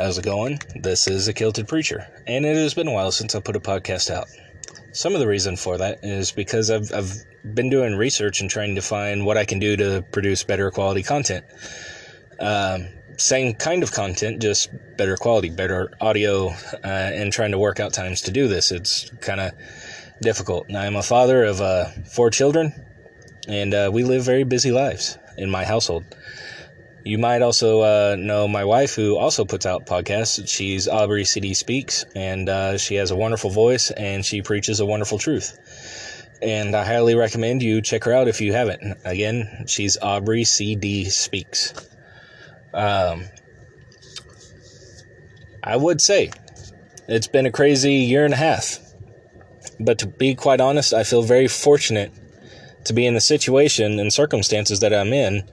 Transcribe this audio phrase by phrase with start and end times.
[0.00, 0.58] How's it going?
[0.74, 3.60] This is a Kilted Preacher, and it has been a while since I put a
[3.60, 4.28] podcast out.
[4.92, 7.12] Some of the reason for that is because I've, I've
[7.54, 11.02] been doing research and trying to find what I can do to produce better quality
[11.02, 11.44] content.
[12.38, 17.78] Um, same kind of content, just better quality, better audio, uh, and trying to work
[17.78, 18.72] out times to do this.
[18.72, 19.52] It's kind of
[20.22, 20.70] difficult.
[20.70, 22.72] Now, I'm a father of uh, four children,
[23.46, 26.04] and uh, we live very busy lives in my household.
[27.04, 30.46] You might also uh, know my wife, who also puts out podcasts.
[30.48, 34.86] She's Aubrey CD Speaks, and uh, she has a wonderful voice, and she preaches a
[34.86, 35.58] wonderful truth.
[36.42, 38.98] And I highly recommend you check her out if you haven't.
[39.04, 41.72] Again, she's Aubrey CD Speaks.
[42.74, 43.24] Um,
[45.62, 46.30] I would say
[47.08, 48.78] it's been a crazy year and a half.
[49.78, 52.12] But to be quite honest, I feel very fortunate
[52.84, 55.48] to be in the situation and circumstances that I'm in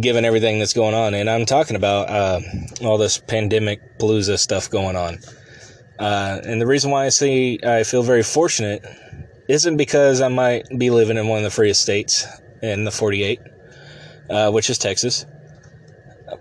[0.00, 1.14] given everything that's going on.
[1.14, 2.40] And I'm talking about uh,
[2.82, 5.18] all this pandemic palooza stuff going on.
[5.98, 8.84] Uh, and the reason why I say I feel very fortunate
[9.48, 12.26] isn't because I might be living in one of the freest states
[12.62, 13.40] in the 48,
[14.30, 15.26] uh, which is Texas,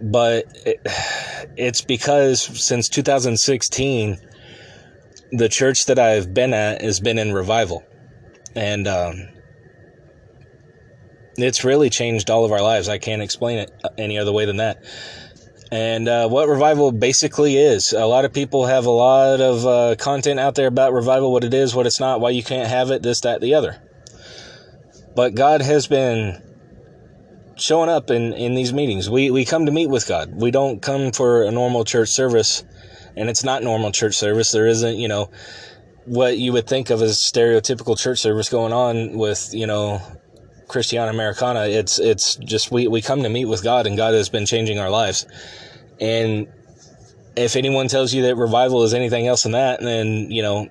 [0.02, 0.80] but it,
[1.56, 4.18] it's because since 2016,
[5.32, 7.84] the church that I've been at has been in revival.
[8.56, 9.30] And um,
[11.38, 12.90] it's really changed all of our lives.
[12.90, 14.84] I can't explain it any other way than that.
[15.72, 19.96] And uh, what revival basically is, a lot of people have a lot of uh,
[19.98, 22.90] content out there about revival, what it is, what it's not, why you can't have
[22.90, 23.82] it, this, that, the other.
[25.16, 26.42] But God has been
[27.56, 29.10] showing up in, in these meetings.
[29.10, 30.32] We, we come to meet with God.
[30.36, 32.64] We don't come for a normal church service,
[33.18, 34.52] and it's not normal church service.
[34.52, 35.30] There isn't, you know,
[36.06, 40.02] what you would think of as stereotypical church service going on with, you know,
[40.68, 41.68] Christiana Americana.
[41.68, 44.80] It's it's just we, we come to meet with God, and God has been changing
[44.80, 45.26] our lives.
[46.00, 46.48] And
[47.36, 50.68] if anyone tells you that revival is anything else than that, then you know,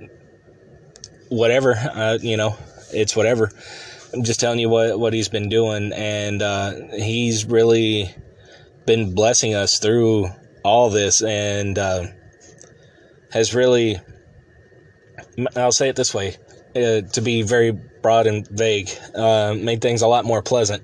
[1.28, 1.72] whatever.
[1.74, 2.56] Uh, you know,
[2.92, 3.50] it's whatever.
[4.12, 8.14] I'm just telling you what what He's been doing, and uh, He's really
[8.86, 10.28] been blessing us through
[10.62, 12.06] all this, and uh,
[13.32, 13.98] has really.
[15.54, 16.36] I'll say it this way
[16.76, 20.80] uh, to be very broad and vague, uh, made things a lot more pleasant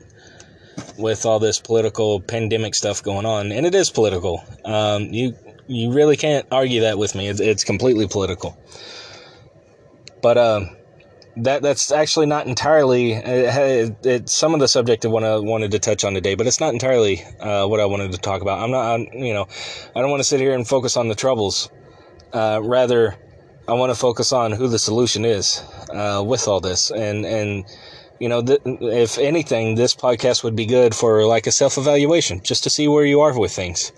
[0.98, 4.42] with all this political pandemic stuff going on, and it is political.
[4.64, 5.36] Um, you
[5.68, 7.28] you really can't argue that with me.
[7.28, 8.58] It's, it's completely political.
[10.20, 10.60] But uh,
[11.36, 13.12] that that's actually not entirely.
[13.12, 16.58] It, it, some of the subject I wanna, wanted to touch on today, but it's
[16.58, 18.58] not entirely uh, what I wanted to talk about.
[18.58, 19.46] I'm not, I'm, you know,
[19.94, 21.70] I don't want to sit here and focus on the troubles.
[22.32, 23.16] Uh, rather,
[23.68, 27.64] I want to focus on who the solution is uh, with all this, and and
[28.18, 32.42] you know, th- if anything, this podcast would be good for like a self evaluation,
[32.42, 33.92] just to see where you are with things,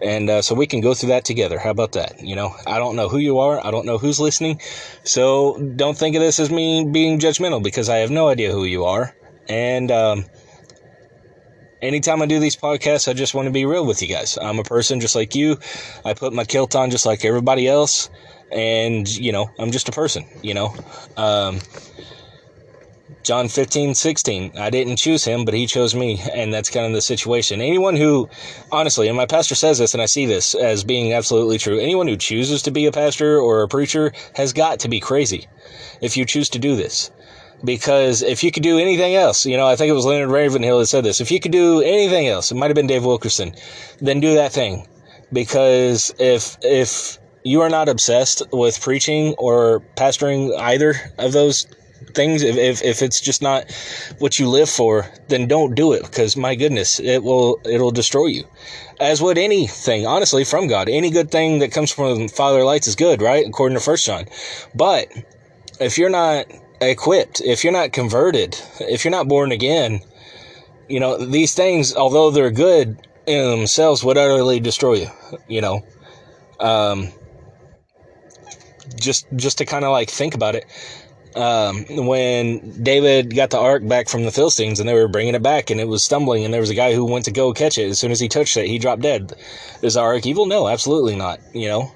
[0.00, 1.58] and uh, so we can go through that together.
[1.58, 2.18] How about that?
[2.20, 4.60] You know, I don't know who you are, I don't know who's listening,
[5.04, 8.64] so don't think of this as me being judgmental because I have no idea who
[8.64, 9.14] you are,
[9.48, 9.90] and.
[9.90, 10.24] Um,
[11.82, 14.38] anytime I do these podcasts, I just want to be real with you guys.
[14.40, 15.58] I'm a person just like you.
[16.02, 18.08] I put my kilt on just like everybody else
[18.52, 20.74] and you know i'm just a person you know
[21.16, 21.60] um,
[23.22, 26.92] john 15 16 i didn't choose him but he chose me and that's kind of
[26.92, 28.28] the situation anyone who
[28.70, 32.06] honestly and my pastor says this and i see this as being absolutely true anyone
[32.06, 35.46] who chooses to be a pastor or a preacher has got to be crazy
[36.00, 37.10] if you choose to do this
[37.64, 40.78] because if you could do anything else, you know, I think it was Leonard Ravenhill
[40.80, 41.20] that said this.
[41.20, 43.54] If you could do anything else, it might have been Dave Wilkerson,
[44.00, 44.86] then do that thing.
[45.32, 51.66] Because if if you are not obsessed with preaching or pastoring either of those
[52.14, 52.42] things.
[52.42, 53.70] If, if, if it's just not
[54.18, 58.26] what you live for then don't do it because my goodness it will it'll destroy
[58.26, 58.44] you.
[58.98, 60.88] As would anything honestly from god.
[60.88, 63.46] Any good thing that comes from father lights is good right?
[63.46, 64.24] According to first john.
[64.74, 65.12] But
[65.80, 66.46] if you're not
[66.80, 70.00] equipped if you're not converted if you're not born again
[70.88, 75.08] you know these things although they're good in themselves would utterly destroy you
[75.48, 75.84] you know?
[76.58, 77.10] Um
[78.96, 80.66] just just to kind of like think about it.
[81.36, 85.42] Um, when David got the ark back from the Philistines and they were bringing it
[85.42, 87.76] back and it was stumbling and there was a guy who went to go catch
[87.76, 87.88] it.
[87.88, 89.32] As soon as he touched it, he dropped dead.
[89.82, 90.46] Is the ark evil?
[90.46, 91.40] No, absolutely not.
[91.52, 91.92] You know,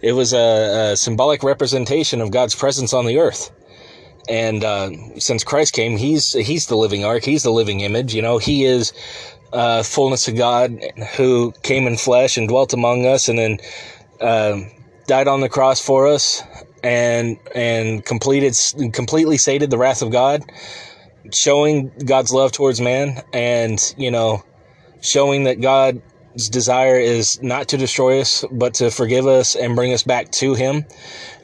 [0.00, 3.50] it was a, a symbolic representation of God's presence on the earth.
[4.26, 7.24] And uh, since Christ came, he's he's the living ark.
[7.24, 8.14] He's the living image.
[8.14, 8.92] You know, he is
[9.52, 10.82] uh, fullness of God
[11.16, 13.58] who came in flesh and dwelt among us, and then.
[14.18, 14.60] Uh,
[15.08, 16.42] died on the cross for us
[16.84, 18.54] and and completed
[18.92, 20.44] completely sated the wrath of God,
[21.32, 24.44] showing God's love towards man and, you know,
[25.00, 29.92] showing that God's desire is not to destroy us, but to forgive us and bring
[29.92, 30.84] us back to Him.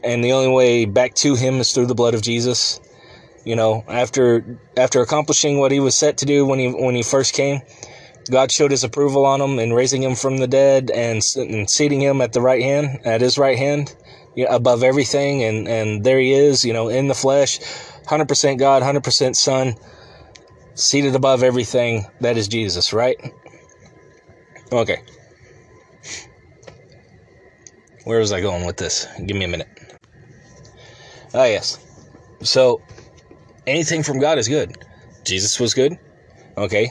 [0.04, 2.80] And the only way back to Him is through the blood of Jesus.
[3.44, 7.02] You know, after after accomplishing what He was set to do when He when He
[7.02, 7.60] first came,
[8.30, 12.00] God showed His approval on Him and raising Him from the dead and, and seating
[12.00, 13.94] Him at the right hand, at His right hand,
[14.48, 15.42] above everything.
[15.42, 17.60] And and there He is, you know, in the flesh,
[18.06, 19.74] hundred percent God, hundred percent Son
[20.74, 23.16] seated above everything, that is Jesus, right?
[24.72, 25.02] Okay.
[28.04, 29.06] Where was I going with this?
[29.24, 29.68] Give me a minute.
[31.32, 31.78] Ah, yes.
[32.42, 32.82] So,
[33.66, 34.76] anything from God is good.
[35.24, 35.96] Jesus was good.
[36.58, 36.90] Okay.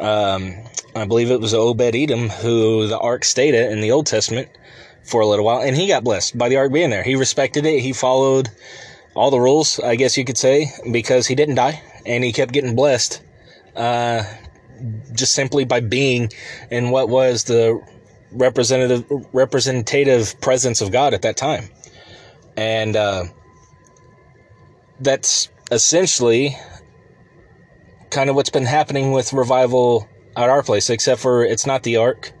[0.00, 0.56] Um,
[0.96, 4.48] I believe it was Obed Edom who the ark stayed at in the Old Testament
[5.04, 7.02] for a little while, and he got blessed by the ark being there.
[7.02, 7.80] He respected it.
[7.80, 8.48] He followed
[9.14, 12.52] all the rules, I guess you could say, because he didn't die and he kept
[12.52, 13.22] getting blessed
[13.76, 14.24] uh,
[15.12, 16.30] just simply by being
[16.70, 17.80] in what was the
[18.32, 21.68] representative representative presence of God at that time,
[22.56, 23.24] and uh,
[25.00, 26.56] that's essentially
[28.10, 31.96] kind of what's been happening with revival at our place, except for it's not the
[31.96, 32.32] ark.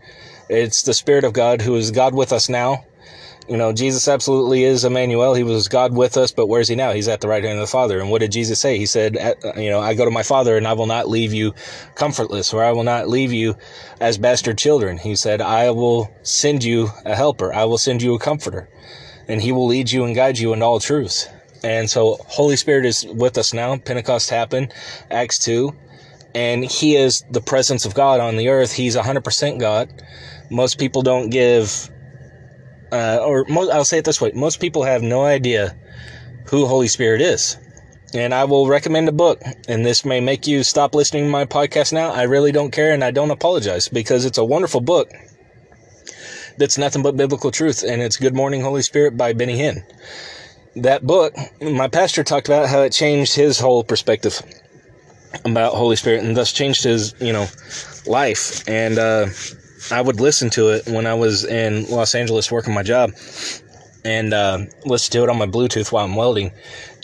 [0.48, 2.84] It's the Spirit of God who is God with us now
[3.50, 5.34] you know, Jesus absolutely is Emmanuel.
[5.34, 6.92] He was God with us, but where's he now?
[6.92, 7.98] He's at the right hand of the Father.
[7.98, 8.78] And what did Jesus say?
[8.78, 11.32] He said, uh, you know, I go to my Father and I will not leave
[11.32, 11.54] you
[11.96, 13.56] comfortless, or I will not leave you
[14.00, 14.98] as bastard children.
[14.98, 17.52] He said, I will send you a helper.
[17.52, 18.68] I will send you a comforter,
[19.26, 21.28] and he will lead you and guide you in all truth.
[21.62, 23.76] And so, Holy Spirit is with us now.
[23.76, 24.72] Pentecost happened,
[25.10, 25.70] Acts 2,
[26.34, 28.72] and he is the presence of God on the earth.
[28.72, 29.90] He's 100% God.
[30.50, 31.90] Most people don't give
[32.92, 35.76] uh, or I'll say it this way: most people have no idea
[36.46, 37.56] who Holy Spirit is.
[38.12, 41.44] And I will recommend a book, and this may make you stop listening to my
[41.44, 42.10] podcast now.
[42.10, 45.12] I really don't care, and I don't apologize because it's a wonderful book
[46.58, 49.84] that's nothing but biblical truth, and it's Good Morning Holy Spirit by Benny Hinn.
[50.76, 54.40] That book, my pastor talked about how it changed his whole perspective
[55.44, 57.46] about Holy Spirit, and thus changed his, you know,
[58.06, 58.68] life.
[58.68, 59.26] And uh,
[59.90, 63.12] I would listen to it when I was in Los Angeles working my job
[64.04, 66.52] and uh, listen to it on my Bluetooth while I'm welding.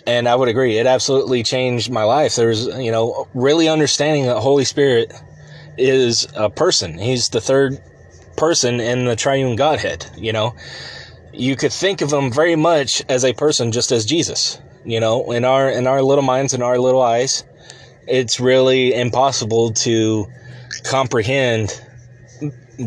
[0.06, 2.36] And I would agree, it absolutely changed my life.
[2.36, 5.12] There's, you know, really understanding that Holy Spirit
[5.76, 6.98] is a person.
[6.98, 7.82] He's the third
[8.36, 10.54] person in the triune Godhead, you know.
[11.36, 14.58] You could think of him very much as a person just as Jesus.
[14.84, 17.44] You know, in our in our little minds and our little eyes,
[18.06, 20.26] it's really impossible to
[20.84, 21.80] comprehend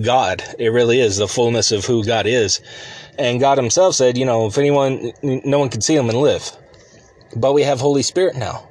[0.02, 0.44] God.
[0.58, 2.62] It really is the fullness of who God is.
[3.18, 6.50] And God Himself said, you know, if anyone, no one can see Him and live.
[7.36, 8.70] But we have Holy Spirit now.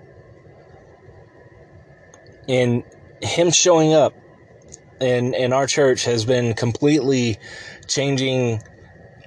[2.49, 2.83] And
[3.21, 4.15] Him showing up
[5.01, 7.37] in, in our church has been completely
[7.87, 8.63] changing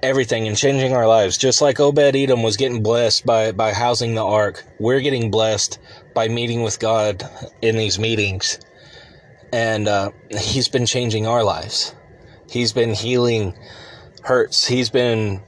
[0.04, 1.38] everything and changing our lives.
[1.38, 5.80] Just like Obed Edom was getting blessed by, by housing the ark, we're getting blessed
[6.14, 7.24] by meeting with God
[7.62, 8.60] in these meetings
[9.54, 11.94] and uh, he's been changing our lives.
[12.50, 13.54] He's been healing
[14.24, 14.66] hurts.
[14.66, 15.42] He's been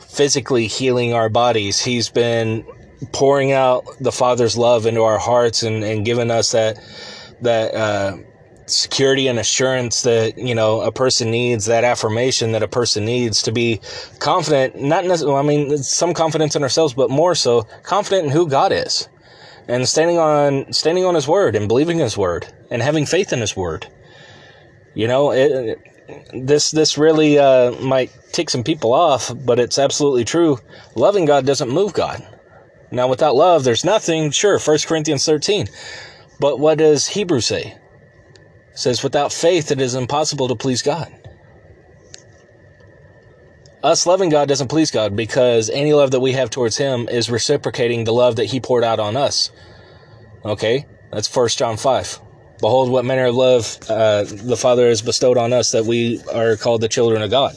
[0.00, 1.80] physically healing our bodies.
[1.80, 2.64] He's been
[3.12, 6.78] pouring out the Father's love into our hearts and, and giving us that
[7.40, 8.18] that uh,
[8.70, 13.42] security and assurance that you know a person needs, that affirmation that a person needs
[13.42, 13.80] to be
[14.18, 14.80] confident.
[14.80, 18.72] Not necessarily, I mean, some confidence in ourselves, but more so confident in who God
[18.72, 19.08] is
[19.70, 23.40] and standing on standing on his word and believing his word and having faith in
[23.40, 23.86] his word.
[24.94, 25.78] You know it,
[26.34, 30.58] this this really uh, might tick some people off but it's absolutely true.
[30.96, 32.26] Loving god doesn't move god.
[32.90, 34.32] Now without love there's nothing.
[34.32, 35.68] Sure 1 corinthians 13
[36.40, 37.78] but what does hebrew say
[38.80, 41.12] says without faith it is impossible to please god
[43.82, 47.30] us loving God doesn't please God because any love that we have towards Him is
[47.30, 49.50] reciprocating the love that He poured out on us.
[50.44, 50.86] Okay?
[51.10, 52.20] That's First John 5.
[52.60, 56.56] Behold, what manner of love uh, the Father has bestowed on us that we are
[56.56, 57.54] called the children of God.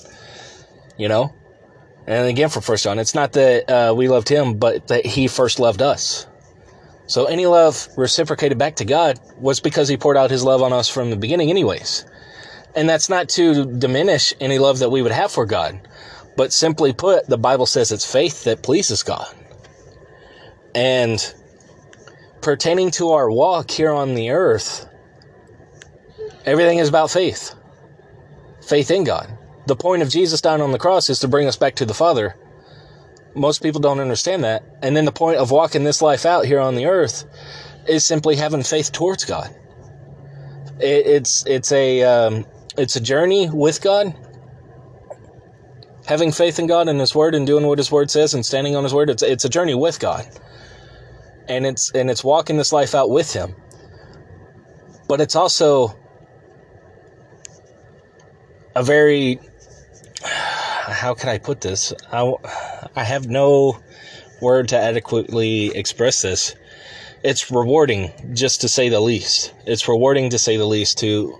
[0.97, 1.33] You know?
[2.07, 5.27] And again, for First John, it's not that uh, we loved Him, but that He
[5.27, 6.25] first loved us.
[7.07, 10.73] So any love reciprocated back to God was because He poured out His love on
[10.73, 12.05] us from the beginning, anyways.
[12.75, 15.79] And that's not to diminish any love that we would have for God
[16.35, 19.33] but simply put, the Bible says it's faith that pleases God.
[20.75, 21.33] And
[22.41, 24.87] pertaining to our walk here on the earth,
[26.45, 27.53] everything is about faith.
[28.61, 29.37] Faith in God.
[29.67, 31.93] The point of Jesus dying on the cross is to bring us back to the
[31.93, 32.35] Father.
[33.35, 34.63] Most people don't understand that.
[34.81, 37.25] And then the point of walking this life out here on the earth
[37.87, 39.53] is simply having faith towards God.
[40.79, 42.45] It, it's it's a um,
[42.77, 44.13] it's a journey with God.
[46.05, 48.75] Having faith in God and His Word and doing what His Word says and standing
[48.75, 50.27] on His Word, it's, it's a journey with God.
[51.47, 53.55] And it's and it's walking this life out with Him.
[55.07, 55.95] But it's also
[58.75, 59.39] a very
[60.91, 61.93] how can I put this?
[62.11, 62.33] I,
[62.95, 63.79] I have no
[64.41, 66.55] word to adequately express this.
[67.23, 69.53] It's rewarding, just to say the least.
[69.65, 71.39] It's rewarding to say the least to,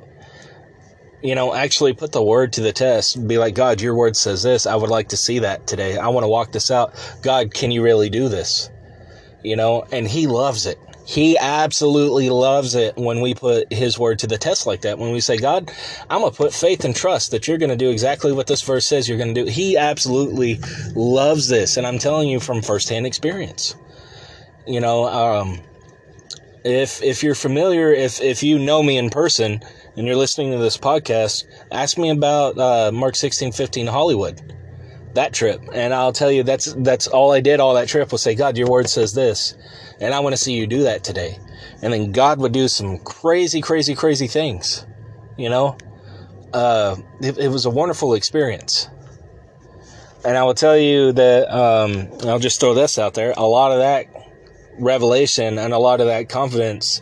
[1.22, 3.28] you know, actually put the word to the test.
[3.28, 4.66] Be like, God, your word says this.
[4.66, 5.98] I would like to see that today.
[5.98, 6.94] I want to walk this out.
[7.22, 8.70] God, can you really do this?
[9.44, 10.80] You know, and He loves it.
[11.06, 14.98] He absolutely loves it when we put his word to the test like that.
[14.98, 15.72] When we say, God,
[16.10, 18.62] I'm going to put faith and trust that you're going to do exactly what this
[18.62, 19.50] verse says you're going to do.
[19.50, 20.60] He absolutely
[20.96, 21.76] loves this.
[21.76, 23.76] And I'm telling you from firsthand experience.
[24.66, 25.60] You know, um,
[26.64, 29.62] if, if you're familiar, if, if you know me in person
[29.98, 34.42] and you're listening to this podcast, ask me about, uh, Mark 16, 15 Hollywood
[35.14, 38.22] that trip and i'll tell you that's that's all i did all that trip was
[38.22, 39.56] say god your word says this
[40.04, 41.40] and I want to see you do that today.
[41.82, 44.86] And then God would do some crazy, crazy, crazy things.
[45.38, 45.78] You know,
[46.54, 48.90] uh, it, it, was a wonderful experience.
[50.26, 53.34] And I will tell you that, um, I'll just throw this out there.
[53.36, 54.08] A lot of that
[54.78, 57.02] revelation and a lot of that confidence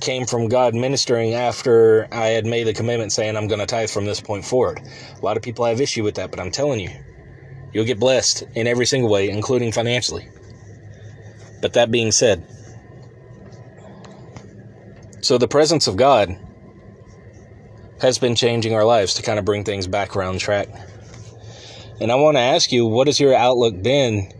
[0.00, 3.90] came from God ministering after I had made the commitment saying I'm going to tithe
[3.90, 4.80] from this point forward.
[5.20, 6.90] A lot of people have issue with that, but I'm telling you,
[7.72, 10.28] you'll get blessed in every single way, including financially.
[11.60, 12.46] But that being said,
[15.20, 16.38] so the presence of God
[18.00, 20.68] has been changing our lives to kind of bring things back around track.
[22.00, 24.32] And I want to ask you, what has your outlook been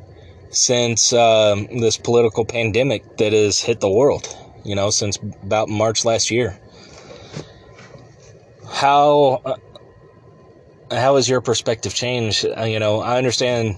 [0.50, 4.34] since um, this political pandemic that has hit the world?
[4.64, 6.58] You know, since about March last year.
[8.70, 9.56] How uh,
[10.90, 12.46] how has your perspective changed?
[12.46, 13.76] Uh, you know, I understand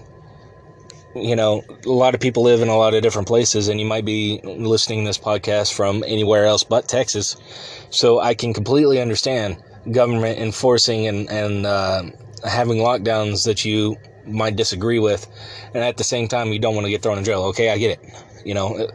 [1.15, 3.85] you know, a lot of people live in a lot of different places, and you
[3.85, 7.35] might be listening to this podcast from anywhere else but Texas.
[7.89, 9.57] So I can completely understand
[9.91, 12.03] government enforcing and, and uh,
[12.47, 15.27] having lockdowns that you might disagree with,
[15.73, 17.43] and at the same time, you don't want to get thrown in jail.
[17.45, 18.23] Okay, I get it.
[18.45, 18.87] You know,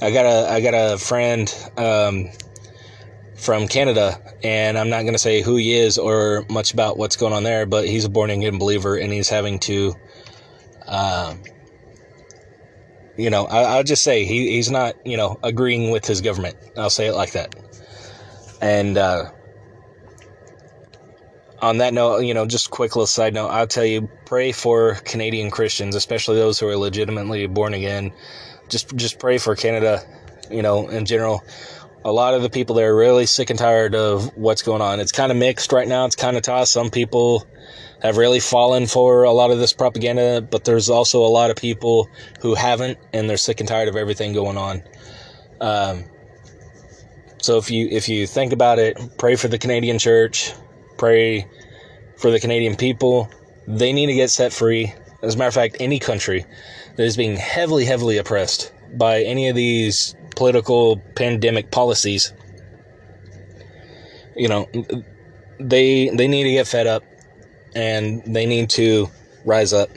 [0.00, 2.30] I got a I got a friend um,
[3.44, 7.16] from Canada, and I'm not going to say who he is or much about what's
[7.16, 9.94] going on there, but he's a born again believer, and he's having to.
[10.86, 11.34] Uh,
[13.16, 16.56] you know, I, will just say he, he's not, you know, agreeing with his government.
[16.76, 17.54] I'll say it like that.
[18.60, 19.30] And uh,
[21.60, 24.94] on that note, you know, just quick little side note, I'll tell you, pray for
[25.04, 28.12] Canadian Christians, especially those who are legitimately born again.
[28.68, 30.02] Just just pray for Canada,
[30.50, 31.44] you know, in general.
[32.04, 35.00] A lot of the people there are really sick and tired of what's going on.
[35.00, 36.04] It's kind of mixed right now.
[36.04, 36.72] It's kind of tossed.
[36.72, 37.46] Some people
[38.02, 41.56] have really fallen for a lot of this propaganda, but there's also a lot of
[41.56, 44.82] people who haven't, and they're sick and tired of everything going on.
[45.62, 46.04] Um,
[47.38, 50.52] so if you if you think about it, pray for the Canadian church,
[50.98, 51.46] pray
[52.18, 53.30] for the Canadian people.
[53.66, 54.92] They need to get set free.
[55.22, 56.44] As a matter of fact, any country
[56.96, 62.32] that is being heavily, heavily oppressed by any of these political pandemic policies,
[64.36, 64.68] you know,
[65.58, 67.02] they they need to get fed up
[67.74, 69.08] and they need to
[69.44, 69.90] rise up.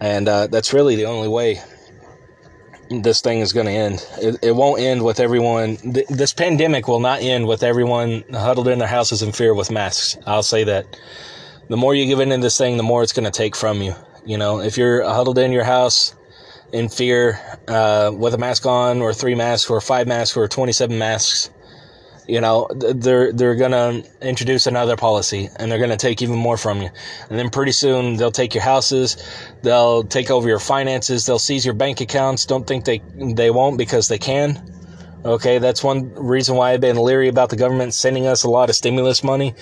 [0.00, 1.60] And uh, that's really the only way
[2.90, 4.06] this thing is going to end.
[4.18, 5.76] It, it, won't end with everyone.
[5.76, 9.70] Th- this pandemic will not end with everyone huddled in their houses in fear with
[9.70, 10.16] masks.
[10.26, 10.98] I'll say that.
[11.68, 13.82] The more you give in to this thing, the more it's going to take from
[13.82, 13.94] you.
[14.24, 16.14] You know, if you're huddled in your house
[16.72, 20.98] in fear uh, with a mask on, or three masks, or five masks, or 27
[20.98, 21.50] masks,
[22.28, 26.82] you know they're they're gonna introduce another policy and they're gonna take even more from
[26.82, 26.90] you.
[27.30, 29.16] And then pretty soon they'll take your houses
[29.62, 32.46] they'll take over your finances they'll seize your bank accounts.
[32.46, 34.72] Don't think they they won't because they can.
[35.24, 38.68] Okay that's one reason why i've been leery about the government sending us a lot
[38.68, 39.54] of stimulus money.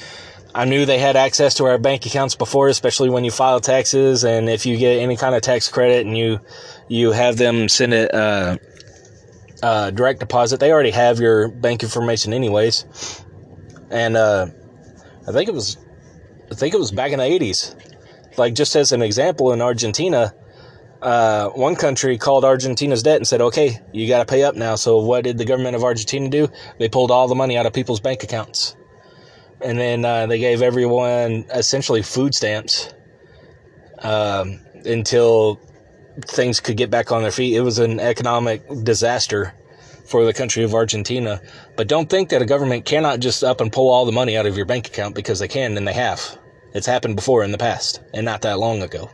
[0.57, 4.25] I knew they had access to our bank accounts before especially when you file taxes
[4.25, 6.41] and if you get any kind of tax credit and you
[6.89, 8.59] you have them send it uh,
[9.63, 10.61] uh, direct deposit.
[10.61, 13.25] They already have your bank information, anyways.
[13.91, 14.47] And uh,
[15.27, 15.79] I think it was,
[16.51, 17.75] I think it was back in the '80s.
[18.37, 20.35] Like just as an example, in Argentina,
[21.01, 24.75] uh, one country called Argentina's debt and said, "Okay, you got to pay up now."
[24.75, 26.49] So what did the government of Argentina do?
[26.79, 28.77] They pulled all the money out of people's bank accounts,
[29.61, 32.93] and then uh, they gave everyone essentially food stamps
[34.01, 35.61] um, until
[36.23, 37.57] things could get back on their feet.
[37.57, 39.55] It was an economic disaster
[40.05, 41.41] for the country of Argentina.
[41.77, 44.47] But don't think that a government cannot just up and pull all the money out
[44.47, 46.39] of your bank account because they can and they have.
[46.75, 49.11] It's happened before in the past and not that long ago.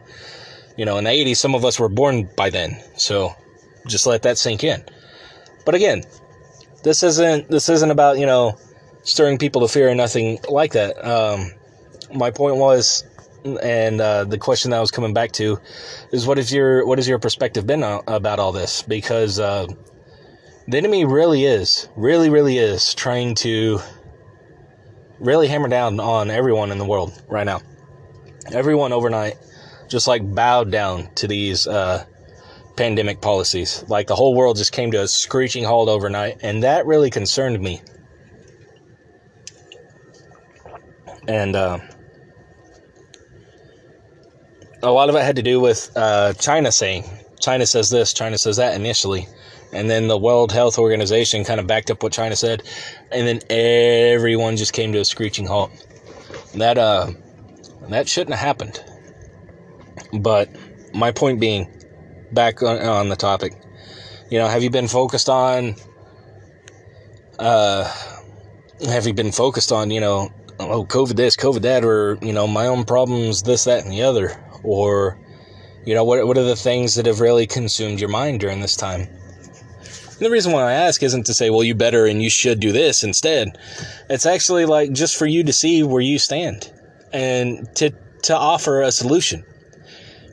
[0.76, 2.82] You know, in the 80s, some of us were born by then.
[2.96, 3.34] So
[3.86, 4.82] just let that sink in.
[5.64, 6.04] But again,
[6.82, 8.58] this isn't this isn't about, you know,
[9.02, 11.04] stirring people to fear or nothing like that.
[11.04, 11.52] Um,
[12.14, 13.04] my point was
[13.44, 15.58] and uh, the question that I was coming back to
[16.12, 18.82] is what is your what has your perspective been about all this?
[18.82, 19.66] Because uh,
[20.68, 23.80] the enemy really is, really, really is trying to
[25.18, 27.60] really hammer down on everyone in the world right now.
[28.52, 29.36] Everyone overnight
[29.88, 32.04] just like bowed down to these uh,
[32.76, 33.84] pandemic policies.
[33.88, 37.60] Like the whole world just came to a screeching halt overnight, and that really concerned
[37.60, 37.82] me.
[41.28, 41.78] And uh,
[44.82, 47.04] a lot of it had to do with uh, China saying,
[47.40, 49.26] China says this, China says that initially.
[49.72, 52.62] And then the World Health Organization kind of backed up what China said.
[53.12, 55.70] And then everyone just came to a screeching halt.
[56.56, 57.12] That, uh,
[57.88, 58.82] that shouldn't have happened.
[60.12, 60.48] But
[60.92, 61.68] my point being,
[62.32, 63.54] back on, on the topic,
[64.30, 65.76] you know, have you been focused on,
[67.38, 67.84] uh,
[68.86, 72.46] have you been focused on, you know, oh, COVID this, COVID that, or, you know,
[72.46, 74.36] my own problems, this, that, and the other?
[74.62, 75.18] Or,
[75.84, 78.76] you know, what, what are the things that have really consumed your mind during this
[78.76, 79.02] time?
[79.02, 82.60] And the reason why I ask isn't to say, well, you better and you should
[82.60, 83.56] do this instead.
[84.10, 86.70] It's actually like just for you to see where you stand
[87.12, 87.90] and to,
[88.24, 89.44] to offer a solution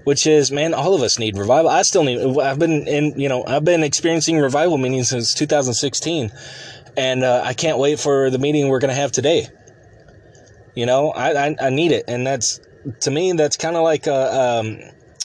[0.08, 1.70] which is, man, all of us need revival.
[1.70, 6.32] I still need, I've been in, you know, I've been experiencing revival meetings since 2016,
[6.96, 9.48] and uh, I can't wait for the meeting we're going to have today.
[10.76, 12.06] You know, I, I, I, need it.
[12.08, 12.62] And that's,
[13.02, 14.80] to me, that's kind of like a, um,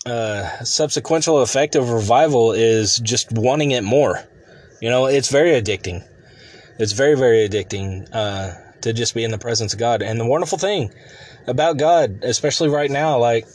[0.07, 4.23] a subsequential effect of revival is just wanting it more.
[4.81, 6.07] You know, it's very addicting.
[6.79, 10.03] It's very, very addicting uh, to just be in the presence of God.
[10.03, 10.93] And the wonderful thing
[11.47, 13.47] about God, especially right now, like,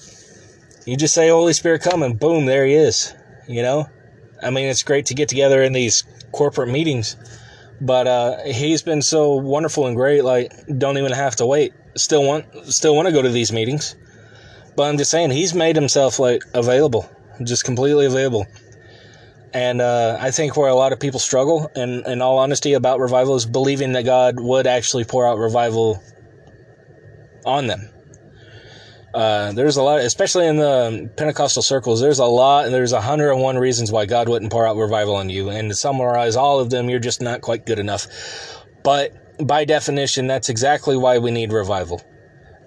[0.86, 3.14] you just say Holy Spirit come and boom, there he is.
[3.48, 3.88] You know?
[4.42, 7.18] I mean, it's great to get together in these corporate meetings,
[7.82, 10.24] but uh, he's been so wonderful and great.
[10.24, 11.74] Like, don't even have to wait.
[11.98, 13.96] Still want, still want to go to these meetings,
[14.76, 17.10] but I'm just saying he's made himself like available,
[17.44, 18.46] just completely available.
[19.54, 23.00] And uh, I think where a lot of people struggle, and in all honesty, about
[23.00, 26.02] revival is believing that God would actually pour out revival
[27.46, 27.90] on them.
[29.14, 33.58] Uh, there's a lot, especially in the Pentecostal circles, there's a lot, there's and one
[33.58, 35.50] reasons why God wouldn't pour out revival on you.
[35.50, 38.06] And to summarize all of them, you're just not quite good enough.
[38.84, 42.02] But by definition, that's exactly why we need revival.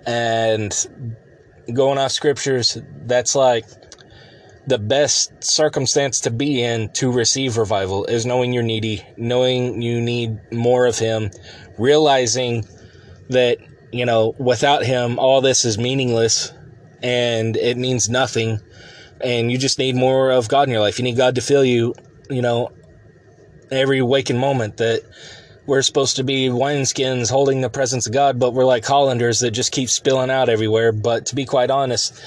[0.06, 0.74] And
[1.72, 3.66] going off scriptures, that's like
[4.66, 10.00] the best circumstance to be in to receive revival is knowing you're needy, knowing you
[10.00, 11.30] need more of Him,
[11.78, 12.66] realizing
[13.28, 13.59] that
[13.92, 16.52] you know, without him, all this is meaningless
[17.02, 18.61] and it means nothing.
[19.20, 20.98] And you just need more of God in your life.
[20.98, 21.94] You need God to fill you,
[22.30, 22.70] you know,
[23.70, 25.02] every waking moment that
[25.70, 29.52] we're supposed to be wineskins holding the presence of God, but we're like colanders that
[29.52, 30.90] just keep spilling out everywhere.
[30.90, 32.20] But to be quite honest,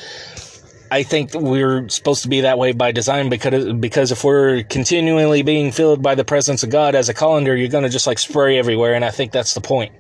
[0.89, 5.43] I think we're supposed to be that way by design because because if we're continually
[5.43, 8.17] being filled by the presence of God as a colander, you're going to just like
[8.17, 9.91] spray everywhere, and I think that's the point.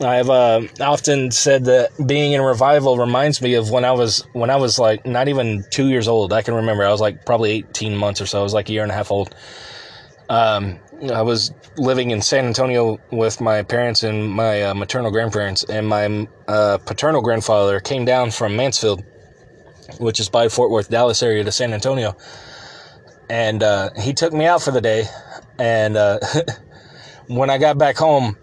[0.00, 4.50] I've uh, often said that being in revival reminds me of when I was when
[4.50, 6.32] I was like not even two years old.
[6.32, 8.38] I can remember I was like probably eighteen months or so.
[8.38, 9.34] I was like a year and a half old.
[10.30, 10.78] Um,
[11.12, 15.88] I was living in San Antonio with my parents and my uh, maternal grandparents, and
[15.88, 19.02] my uh, paternal grandfather came down from Mansfield,
[19.98, 22.16] which is by Fort Worth, Dallas area, to San Antonio,
[23.28, 25.06] and uh, he took me out for the day.
[25.58, 26.20] And uh,
[27.26, 28.36] when I got back home,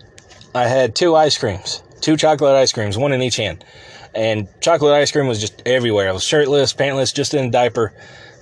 [0.54, 3.63] I had two ice creams, two chocolate ice creams, one in each hand.
[4.13, 6.10] And chocolate ice cream was just everywhere.
[6.10, 7.93] I was shirtless, pantless, just in a diaper,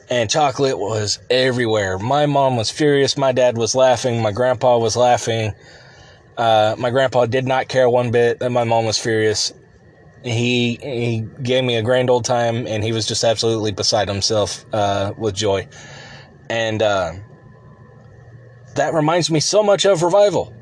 [0.10, 1.98] and chocolate was everywhere.
[1.98, 3.18] My mom was furious.
[3.18, 4.22] My dad was laughing.
[4.22, 5.54] My grandpa was laughing.
[6.38, 9.54] Uh, my grandpa did not care one bit that my mom was furious.
[10.24, 14.66] He he gave me a grand old time, and he was just absolutely beside himself
[14.74, 15.68] uh, with joy.
[16.50, 17.14] And uh,
[18.76, 20.54] that reminds me so much of revival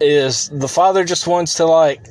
[0.00, 2.06] is the father just wants to like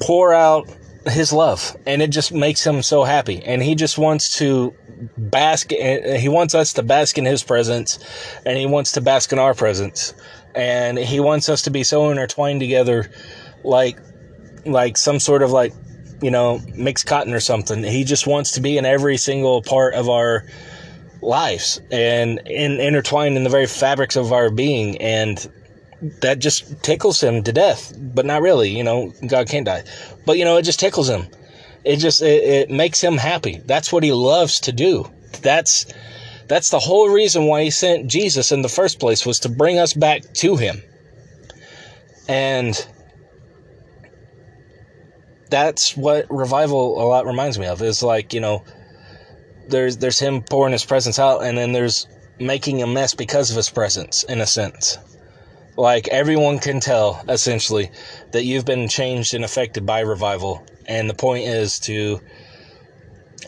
[0.00, 0.68] pour out
[1.06, 4.74] his love and it just makes him so happy and he just wants to
[5.16, 7.98] bask he wants us to bask in his presence
[8.44, 10.14] and he wants to bask in our presence
[10.54, 13.10] and he wants us to be so intertwined together
[13.62, 13.98] like
[14.64, 15.72] like some sort of like
[16.22, 19.94] you know mixed cotton or something he just wants to be in every single part
[19.94, 20.44] of our
[21.22, 24.96] lives and, and intertwined in the very fabrics of our being.
[24.98, 25.50] And
[26.20, 28.70] that just tickles him to death, but not really.
[28.70, 29.84] You know, God can't die,
[30.24, 31.26] but you know, it just tickles him.
[31.86, 33.62] It just it, it makes him happy.
[33.64, 35.08] That's what he loves to do.
[35.40, 35.86] That's
[36.48, 39.78] that's the whole reason why he sent Jesus in the first place was to bring
[39.78, 40.82] us back to him.
[42.28, 42.86] And
[45.48, 48.64] that's what revival a lot reminds me of is like you know
[49.68, 52.08] there's there's him pouring his presence out and then there's
[52.40, 54.98] making a mess because of his presence in a sense
[55.76, 57.90] like everyone can tell essentially
[58.32, 62.20] that you've been changed and affected by revival and the point is to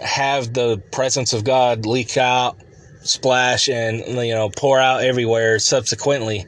[0.02, 2.58] have the presence of god leak out
[3.02, 6.44] splash and you know pour out everywhere subsequently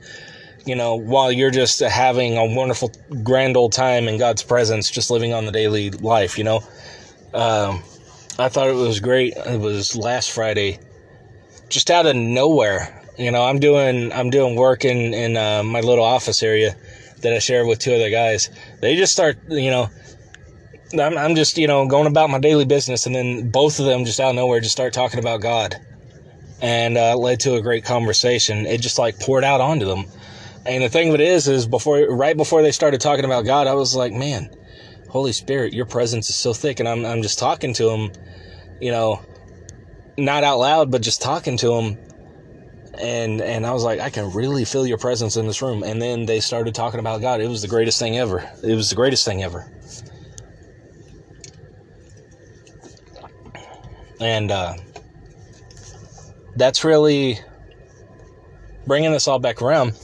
[0.66, 5.10] you know, while you're just having a wonderful, grand old time in God's presence, just
[5.10, 6.58] living on the daily life, you know.
[7.32, 7.82] Um,
[8.38, 9.34] I thought it was great.
[9.36, 10.78] It was last Friday,
[11.68, 12.99] just out of nowhere.
[13.20, 16.76] You know, I'm doing I'm doing work in in uh, my little office area
[17.22, 18.48] that I share with two other guys.
[18.80, 19.90] They just start, you know,
[20.98, 24.04] I'm I'm just you know going about my daily business, and then both of them
[24.04, 25.76] just out of nowhere just start talking about God,
[26.62, 28.66] and uh, led to a great conversation.
[28.66, 30.06] It just like poured out onto them
[30.66, 33.66] and the thing of it is, is before, right before they started talking about God,
[33.66, 34.50] I was like, man,
[35.08, 36.80] Holy Spirit, your presence is so thick.
[36.80, 38.12] And I'm, I'm just talking to him,
[38.80, 39.20] you know,
[40.18, 41.98] not out loud, but just talking to him.
[42.98, 45.82] And, and I was like, I can really feel your presence in this room.
[45.82, 47.40] And then they started talking about God.
[47.40, 48.50] It was the greatest thing ever.
[48.62, 49.72] It was the greatest thing ever.
[54.20, 54.74] And, uh,
[56.56, 57.38] that's really
[58.86, 59.94] bringing us all back around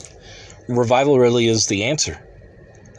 [0.68, 2.20] revival really is the answer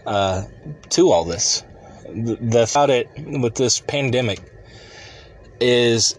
[0.05, 0.43] uh,
[0.89, 1.63] to all this.
[2.05, 4.41] The, the thought it with this pandemic
[5.59, 6.17] is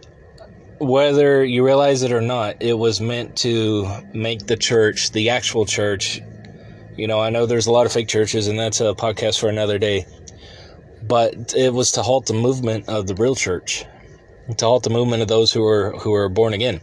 [0.80, 5.66] whether you realize it or not, it was meant to make the church, the actual
[5.66, 6.20] church.
[6.96, 9.48] You know, I know there's a lot of fake churches, and that's a podcast for
[9.48, 10.06] another day.
[11.02, 13.84] But it was to halt the movement of the real church,
[14.56, 16.80] to halt the movement of those who are who are born again.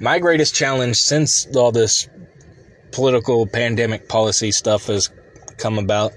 [0.00, 2.08] My greatest challenge since all this
[2.92, 5.10] political pandemic policy stuff has
[5.58, 6.12] come about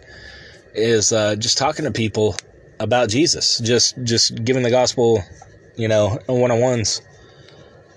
[0.74, 2.36] is uh, just talking to people
[2.80, 5.24] about Jesus, just just giving the gospel,
[5.78, 7.02] you know, one on ones.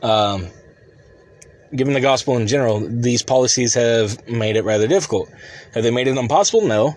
[0.03, 0.49] Um,
[1.75, 5.29] given the gospel in general, these policies have made it rather difficult.
[5.75, 6.67] Have they made it impossible?
[6.67, 6.95] No.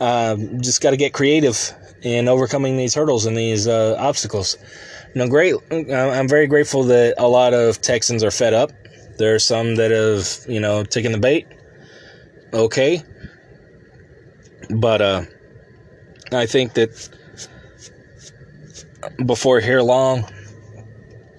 [0.00, 4.56] Um, just got to get creative in overcoming these hurdles and these uh, obstacles.
[5.14, 5.54] Know, great.
[5.70, 8.72] I'm very grateful that a lot of Texans are fed up
[9.18, 11.46] there are some that have, you know, taken the bait.
[12.52, 13.02] Okay.
[14.70, 15.22] But uh
[16.32, 16.90] I think that
[19.24, 20.24] before here long,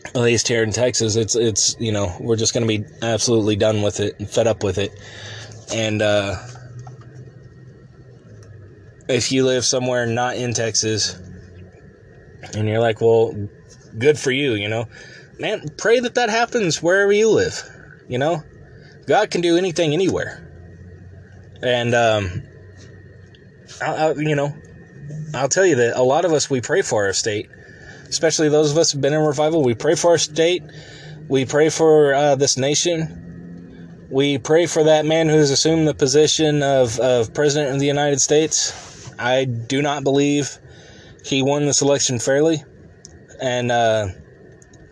[0.05, 3.55] at least here in Texas, it's it's you know we're just going to be absolutely
[3.55, 4.91] done with it and fed up with it.
[5.73, 6.35] And uh,
[9.07, 11.19] if you live somewhere not in Texas,
[12.53, 13.33] and you're like, well,
[13.97, 14.87] good for you, you know,
[15.39, 17.61] man, pray that that happens wherever you live.
[18.07, 18.43] You know,
[19.07, 20.39] God can do anything anywhere.
[21.61, 22.43] And, um,
[23.81, 24.53] I, I, you know,
[25.33, 27.49] I'll tell you that a lot of us, we pray for our state,
[28.07, 29.63] especially those of us who've been in revival.
[29.63, 30.63] We pray for our state.
[31.27, 34.07] We pray for uh, this nation.
[34.09, 37.87] We pray for that man who has assumed the position of, of president of the
[37.87, 39.11] United States.
[39.17, 40.57] I do not believe
[41.25, 42.63] he won this election fairly.
[43.41, 44.07] And, uh,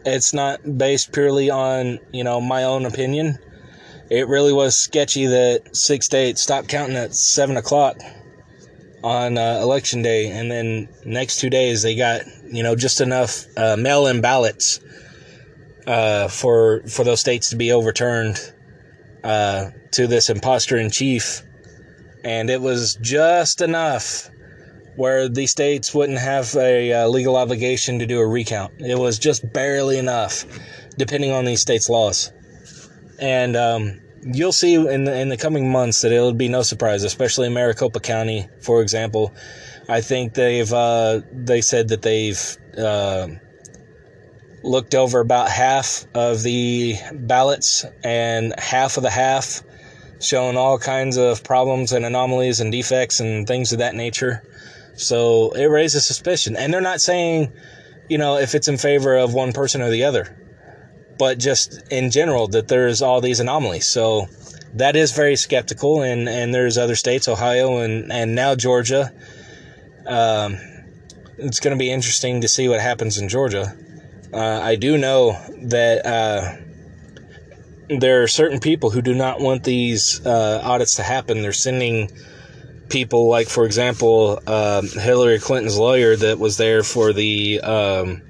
[0.05, 3.37] it's not based purely on, you know, my own opinion.
[4.09, 7.97] It really was sketchy that 6 states stopped counting at 7 o'clock
[9.03, 10.27] on uh, election day.
[10.27, 14.79] And then next two days, they got, you know, just enough uh, mail in ballots
[15.87, 18.39] uh, for, for those states to be overturned
[19.23, 21.41] uh, to this imposter in chief.
[22.23, 24.29] And it was just enough
[24.95, 28.73] where the states wouldn't have a uh, legal obligation to do a recount.
[28.79, 30.45] It was just barely enough,
[30.97, 32.31] depending on these states' laws.
[33.19, 37.03] And um, you'll see in the, in the coming months that it'll be no surprise,
[37.03, 39.33] especially in Maricopa County, for example.
[39.89, 43.27] I think they've uh, they said that they've uh,
[44.63, 49.63] looked over about half of the ballots, and half of the half
[50.19, 54.43] showing all kinds of problems and anomalies and defects and things of that nature.
[54.95, 56.55] So it raises suspicion.
[56.55, 57.51] And they're not saying,
[58.07, 60.37] you know, if it's in favor of one person or the other,
[61.21, 63.85] but just in general that there's all these anomalies.
[63.85, 64.25] So
[64.73, 66.01] that is very skeptical.
[66.01, 69.13] And, and there's other states, Ohio and, and now Georgia.
[70.07, 70.57] Um,
[71.37, 73.71] it's going to be interesting to see what happens in Georgia.
[74.33, 76.55] Uh, I do know that uh,
[77.99, 81.43] there are certain people who do not want these uh, audits to happen.
[81.43, 82.09] They're sending
[82.89, 88.23] people, like, for example, um, Hillary Clinton's lawyer that was there for the um,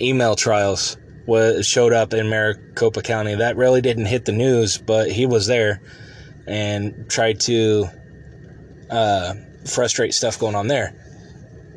[0.00, 0.96] email trials
[1.28, 3.34] was showed up in Maricopa County.
[3.34, 5.82] That really didn't hit the news, but he was there
[6.46, 7.86] and tried to
[8.90, 9.34] uh,
[9.70, 10.94] frustrate stuff going on there,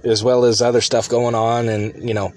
[0.05, 1.67] as well as other stuff going on.
[1.67, 2.31] And, you know,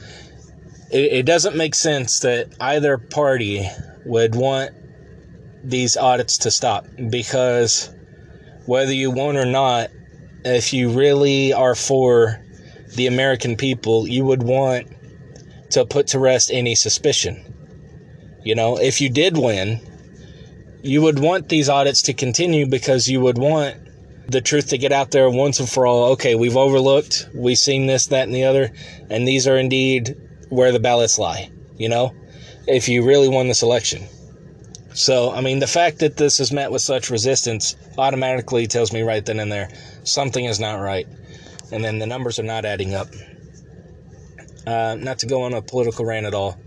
[0.90, 3.64] it, it doesn't make sense that either party
[4.04, 4.72] would want
[5.62, 7.94] these audits to stop because
[8.66, 9.90] whether you want or not,
[10.44, 12.44] if you really are for
[12.96, 14.88] the American people, you would want
[15.74, 17.44] to put to rest any suspicion.
[18.42, 19.80] You know, if you did win,
[20.82, 23.76] you would want these audits to continue because you would want
[24.28, 26.12] the truth to get out there once and for all.
[26.12, 28.70] Okay, we've overlooked, we've seen this, that, and the other,
[29.10, 30.16] and these are indeed
[30.48, 32.14] where the ballots lie, you know,
[32.68, 34.06] if you really won this election.
[34.92, 39.02] So, I mean, the fact that this is met with such resistance automatically tells me
[39.02, 39.68] right then and there
[40.04, 41.08] something is not right.
[41.72, 43.08] And then the numbers are not adding up.
[44.66, 46.58] Uh, not to go on a political rant at all,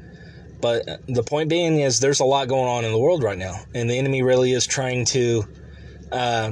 [0.61, 3.59] but the point being is there's a lot going on in the world right now,
[3.73, 5.43] and the enemy really is trying to
[6.11, 6.51] uh,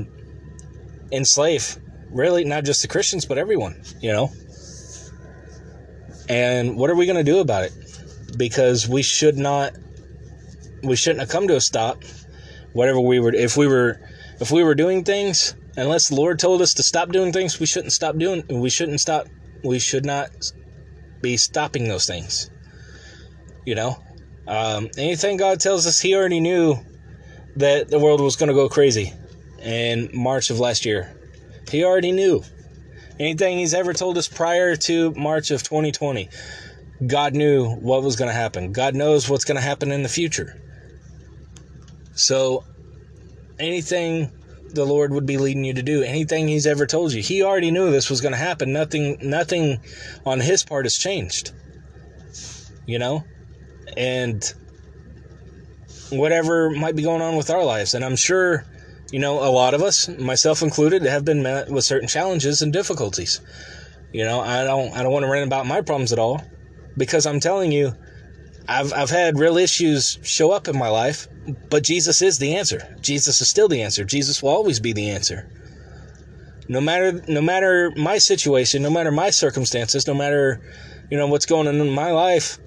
[1.11, 1.77] enslave,
[2.09, 4.31] really, not just the Christians, but everyone, you know?
[6.27, 7.73] And what are we going to do about it?
[8.37, 9.73] Because we should not,
[10.83, 12.03] we shouldn't have come to a stop.
[12.73, 14.01] Whatever we were, if we were,
[14.39, 17.65] if we were doing things, unless the Lord told us to stop doing things, we
[17.65, 18.43] shouldn't stop doing.
[18.49, 19.27] We shouldn't stop.
[19.63, 20.29] We should not
[21.25, 22.51] be stopping those things.
[23.65, 23.97] You know,
[24.47, 26.77] um, anything God tells us, He already knew
[27.55, 29.11] that the world was going to go crazy
[29.59, 31.17] in March of last year.
[31.69, 32.43] He already knew.
[33.19, 36.29] Anything He's ever told us prior to March of 2020,
[37.07, 38.71] God knew what was going to happen.
[38.71, 40.61] God knows what's going to happen in the future.
[42.13, 42.63] So,
[43.57, 44.31] anything
[44.69, 47.71] the Lord would be leading you to do, anything He's ever told you, He already
[47.71, 48.73] knew this was going to happen.
[48.73, 49.79] Nothing, nothing
[50.25, 51.51] on His part has changed.
[52.85, 53.23] You know,
[53.97, 54.43] and
[56.11, 58.63] whatever might be going on with our lives, and I'm sure,
[59.11, 62.71] you know, a lot of us, myself included, have been met with certain challenges and
[62.71, 63.41] difficulties.
[64.11, 66.43] You know, I don't, I don't want to rant about my problems at all,
[66.95, 67.93] because I'm telling you,
[68.67, 71.27] I've, I've had real issues show up in my life,
[71.69, 72.95] but Jesus is the answer.
[72.99, 74.03] Jesus is still the answer.
[74.03, 75.47] Jesus will always be the answer.
[76.67, 80.61] No matter no matter my situation, no matter my circumstances, no matter
[81.11, 82.57] you know what's going on in my life,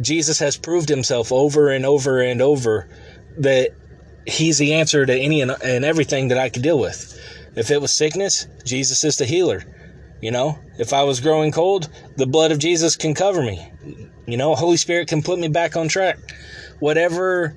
[0.00, 2.88] Jesus has proved himself over and over and over
[3.36, 3.72] that
[4.26, 7.18] he's the answer to any and, and everything that I could deal with.
[7.54, 9.62] If it was sickness, Jesus is the healer.
[10.22, 13.72] You know, if I was growing cold, the blood of Jesus can cover me.
[14.24, 16.16] You know, Holy Spirit can put me back on track.
[16.78, 17.56] Whatever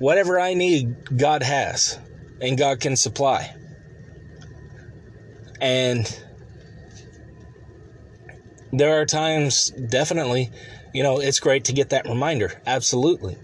[0.00, 1.98] whatever I need, God has
[2.40, 3.54] and God can supply.
[5.60, 6.20] And
[8.72, 10.50] there are times definitely,
[10.92, 12.60] you know, it's great to get that reminder.
[12.66, 13.38] Absolutely.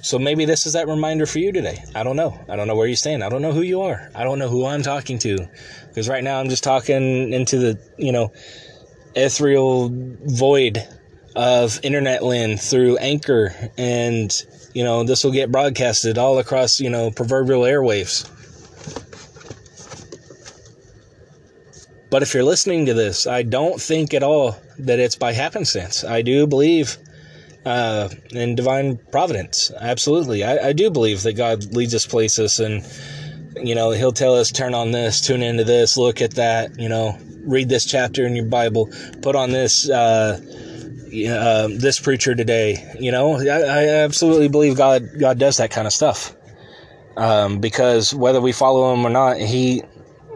[0.00, 1.82] So maybe this is that reminder for you today.
[1.94, 2.40] I don't know.
[2.48, 3.24] I don't know where you stand.
[3.24, 4.08] I don't know who you are.
[4.14, 5.48] I don't know who I'm talking to.
[5.98, 8.32] Because right now I'm just talking into the, you know,
[9.16, 10.86] ethereal void
[11.34, 13.52] of internet land through Anchor.
[13.76, 14.32] And,
[14.74, 18.30] you know, this will get broadcasted all across, you know, proverbial airwaves.
[22.10, 26.04] But if you're listening to this, I don't think at all that it's by happenstance.
[26.04, 26.96] I do believe
[27.66, 29.72] uh, in divine providence.
[29.80, 30.44] Absolutely.
[30.44, 32.86] I, I do believe that God leads us places and,
[33.62, 36.88] you know, He'll tell us, turn on this, tune into this, look at that, you
[36.88, 38.90] know, read this chapter in your Bible,
[39.22, 40.40] put on this, uh,
[41.08, 42.94] uh, this preacher today.
[42.98, 46.34] You know, I, I, absolutely believe God, God does that kind of stuff.
[47.16, 49.82] Um, because whether we follow him or not, he,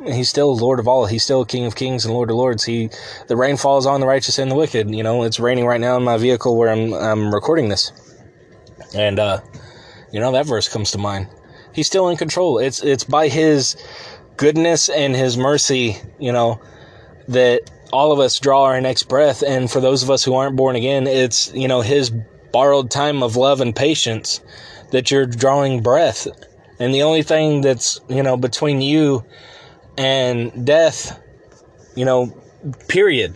[0.05, 1.07] he's still Lord of all.
[1.07, 2.65] He's still King of Kings and Lord of Lords.
[2.65, 2.91] He,
[3.29, 4.93] the rain falls on the righteous and the wicked.
[4.93, 7.93] You know, it's raining right now in my vehicle where I'm, I'm recording this.
[8.95, 9.41] And, uh,
[10.11, 11.29] you know, that verse comes to mind.
[11.73, 12.59] He's still in control.
[12.59, 13.77] It's, it's by his
[14.37, 16.61] goodness and his mercy, you know,
[17.29, 19.43] that all of us draw our next breath.
[19.43, 22.11] And for those of us who aren't born again, it's, you know, his
[22.53, 24.41] borrowed time of love and patience
[24.91, 26.27] that you're drawing breath.
[26.79, 29.25] And the only thing that's, you know, between you
[29.97, 31.21] and death,
[31.95, 32.37] you know,
[32.89, 33.35] period,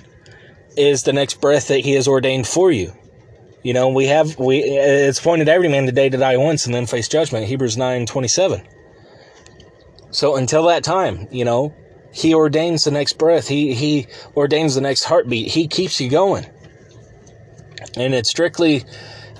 [0.76, 2.92] is the next breath that he has ordained for you.
[3.66, 6.72] You know, we have we it's appointed every man the today to die once and
[6.72, 7.48] then face judgment.
[7.48, 8.62] Hebrews nine twenty seven.
[10.12, 11.74] So until that time, you know,
[12.12, 13.48] he ordains the next breath.
[13.48, 15.48] He he ordains the next heartbeat.
[15.48, 16.46] He keeps you going.
[17.96, 18.84] And it's strictly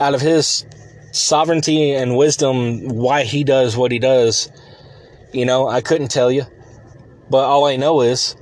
[0.01, 0.67] out of his
[1.13, 4.51] sovereignty and wisdom why he does what he does.
[5.33, 6.47] You know, I couldn't tell you.
[7.31, 8.35] But all I know is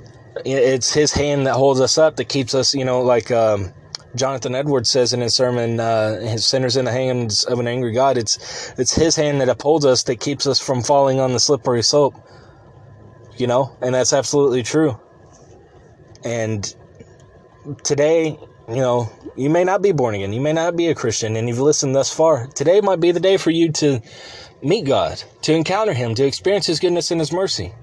[0.45, 3.71] it's his hand that holds us up that keeps us, you know, like um,
[4.15, 7.91] Jonathan Edwards says in his sermon, uh, "His sinners in the hands of an angry
[7.91, 11.39] God." It's it's his hand that upholds us that keeps us from falling on the
[11.39, 12.15] slippery slope.
[13.37, 14.97] You know, and that's absolutely true.
[16.23, 16.73] And
[17.83, 21.35] today, you know, you may not be born again, you may not be a Christian,
[21.35, 22.47] and you've listened thus far.
[22.47, 24.01] Today might be the day for you to
[24.61, 27.73] meet God, to encounter Him, to experience His goodness and His mercy.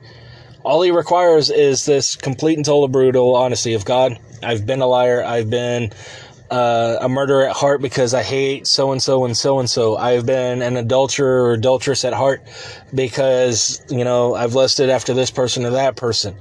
[0.64, 4.18] All He requires is this complete and total brutal honesty of God.
[4.42, 5.22] I've been a liar.
[5.24, 5.92] I've been
[6.50, 9.96] uh, a murderer at heart because I hate so and so and so and so.
[9.96, 12.42] I've been an adulterer or adulteress at heart
[12.94, 16.36] because, you know, I've lusted after this person or that person.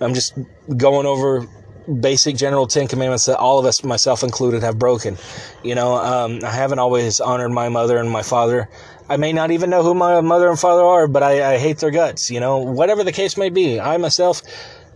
[0.00, 0.38] I'm just
[0.76, 1.46] going over
[2.00, 5.16] basic general Ten Commandments that all of us, myself included, have broken.
[5.62, 8.68] You know, um, I haven't always honored my mother and my father.
[9.08, 11.78] I may not even know who my mother and father are, but I, I hate
[11.78, 12.30] their guts.
[12.30, 13.78] You know, whatever the case may be.
[13.78, 14.42] I myself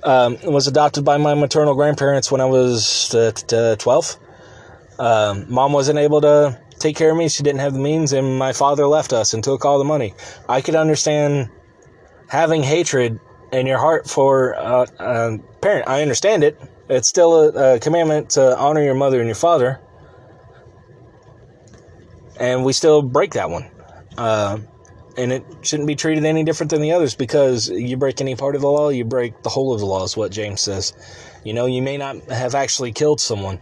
[0.02, 4.16] um, was adopted by my maternal grandparents when I was uh, t- 12.
[4.98, 7.28] Um, mom wasn't able to take care of me.
[7.28, 10.14] She didn't have the means, and my father left us and took all the money.
[10.48, 11.50] I could understand
[12.28, 13.20] having hatred
[13.52, 15.88] in your heart for uh, a parent.
[15.88, 16.60] I understand it.
[16.88, 19.80] It's still a, a, commandment to honor your mother and your father.
[22.40, 23.70] And we still break that one.
[24.18, 24.58] Uh,
[25.16, 28.56] and it shouldn't be treated any different than the others because you break any part
[28.56, 30.92] of the law, you break the whole of the law, is what James says.
[31.44, 33.60] You know, you may not have actually killed someone,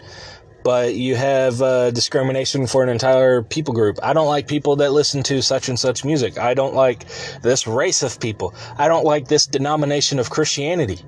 [0.64, 3.98] but you have uh, discrimination for an entire people group.
[4.02, 6.38] I don't like people that listen to such and such music.
[6.38, 7.06] I don't like
[7.42, 8.54] this race of people.
[8.78, 11.00] I don't like this denomination of Christianity.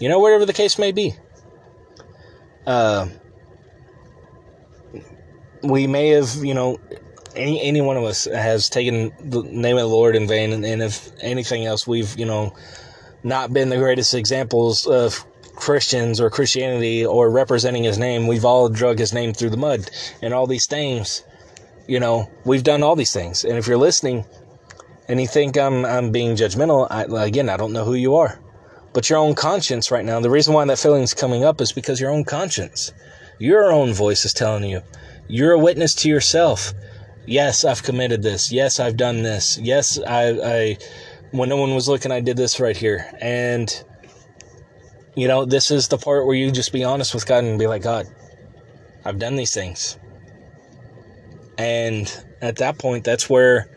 [0.00, 1.14] You know, whatever the case may be.
[2.66, 3.08] Uh,
[5.62, 6.78] we may have, you know,
[7.36, 10.64] any any one of us has taken the name of the Lord in vain, and,
[10.64, 12.54] and if anything else, we've you know
[13.22, 18.26] not been the greatest examples of Christians or Christianity or representing His name.
[18.26, 19.90] We've all drug His name through the mud,
[20.22, 21.22] and all these things.
[21.86, 24.24] You know, we've done all these things, and if you're listening,
[25.08, 28.38] and you think I'm I'm being judgmental, I, again, I don't know who you are,
[28.92, 30.20] but your own conscience right now.
[30.20, 32.92] The reason why that feeling's coming up is because your own conscience,
[33.38, 34.82] your own voice is telling you.
[35.26, 36.74] You're a witness to yourself
[37.26, 38.52] yes, I've committed this.
[38.52, 39.58] Yes, I've done this.
[39.58, 40.78] Yes, I, I,
[41.30, 43.10] when no one was looking, I did this right here.
[43.20, 43.70] And,
[45.14, 47.66] you know, this is the part where you just be honest with God and be
[47.66, 48.06] like, God,
[49.04, 49.98] I've done these things.
[51.58, 53.68] And at that point, that's where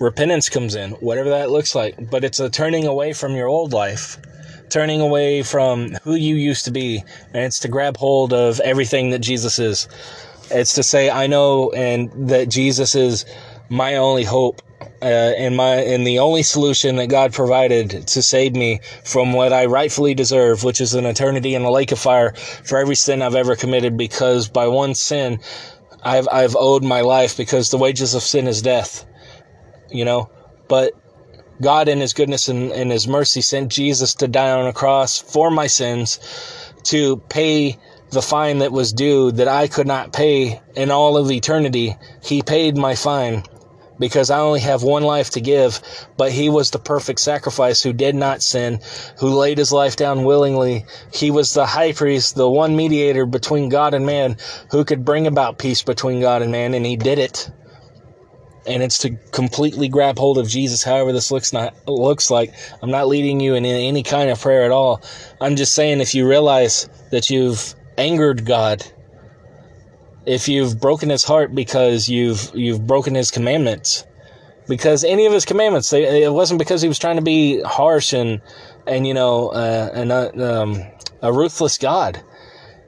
[0.00, 2.10] repentance comes in, whatever that looks like.
[2.10, 4.18] But it's a turning away from your old life,
[4.68, 7.02] turning away from who you used to be,
[7.32, 9.88] and it's to grab hold of everything that Jesus is.
[10.54, 13.24] It's to say I know and that Jesus is
[13.68, 14.62] my only hope
[15.02, 19.52] uh, and my and the only solution that God provided to save me from what
[19.52, 23.20] I rightfully deserve, which is an eternity in a lake of fire for every sin
[23.20, 23.96] I've ever committed.
[23.96, 25.40] Because by one sin,
[26.02, 29.04] I've I've owed my life because the wages of sin is death.
[29.90, 30.30] You know,
[30.68, 30.92] but
[31.60, 35.18] God in His goodness and, and His mercy sent Jesus to die on a cross
[35.18, 36.18] for my sins
[36.84, 37.78] to pay
[38.14, 41.96] the fine that was due that I could not pay in all of eternity.
[42.22, 43.44] He paid my fine
[43.98, 45.80] because I only have one life to give,
[46.16, 48.80] but he was the perfect sacrifice who did not sin,
[49.18, 50.84] who laid his life down willingly.
[51.12, 54.36] He was the high priest, the one mediator between God and man
[54.70, 57.50] who could bring about peace between God and man, and he did it.
[58.66, 62.54] And it's to completely grab hold of Jesus, however this looks not looks like.
[62.80, 65.02] I'm not leading you in any kind of prayer at all.
[65.38, 68.84] I'm just saying if you realize that you've angered God,
[70.26, 74.04] if you've broken his heart because you've you've broken his commandments,
[74.68, 78.12] because any of his commandments, they, it wasn't because he was trying to be harsh
[78.12, 78.40] and
[78.86, 80.82] and you know uh, and uh, um,
[81.22, 82.22] a ruthless God.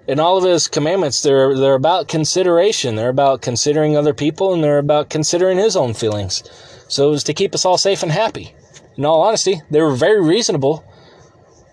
[0.08, 2.94] In all of his commandments, they're they're about consideration.
[2.94, 6.42] They're about considering other people, and they're about considering his own feelings.
[6.88, 8.54] So it was to keep us all safe and happy.
[8.96, 10.84] In all honesty, they were very reasonable,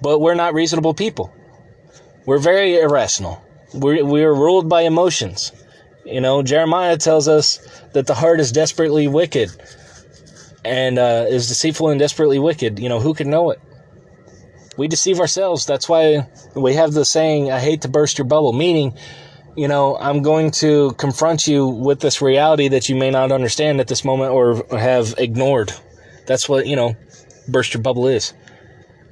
[0.01, 1.31] but we're not reasonable people.
[2.25, 3.43] We're very irrational.
[3.73, 5.51] We're, we're ruled by emotions.
[6.05, 7.59] You know, Jeremiah tells us
[7.93, 9.49] that the heart is desperately wicked
[10.65, 12.79] and uh, is deceitful and desperately wicked.
[12.79, 13.61] You know, who can know it?
[14.77, 15.65] We deceive ourselves.
[15.65, 18.97] That's why we have the saying, I hate to burst your bubble, meaning,
[19.55, 23.79] you know, I'm going to confront you with this reality that you may not understand
[23.79, 25.71] at this moment or have ignored.
[26.25, 26.95] That's what, you know,
[27.47, 28.33] burst your bubble is.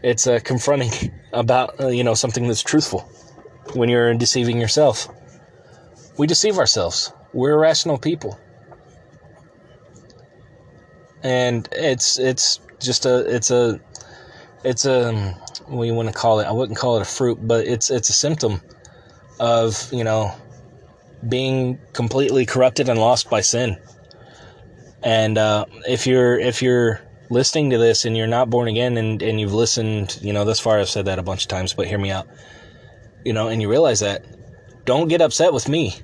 [0.01, 3.01] It's uh, confronting about uh, you know something that's truthful
[3.73, 5.07] when you're deceiving yourself.
[6.17, 7.13] We deceive ourselves.
[7.33, 8.39] We're rational people.
[11.23, 13.79] And it's it's just a it's a
[14.63, 15.13] it's a
[15.67, 16.45] what do you want to call it?
[16.45, 18.61] I wouldn't call it a fruit, but it's it's a symptom
[19.39, 20.33] of, you know,
[21.27, 23.77] being completely corrupted and lost by sin.
[25.03, 27.01] And uh, if you're if you're
[27.31, 30.59] listening to this and you're not born again and, and you've listened, you know, thus
[30.59, 32.27] far I've said that a bunch of times, but hear me out.
[33.23, 34.25] You know, and you realize that,
[34.85, 35.95] don't get upset with me.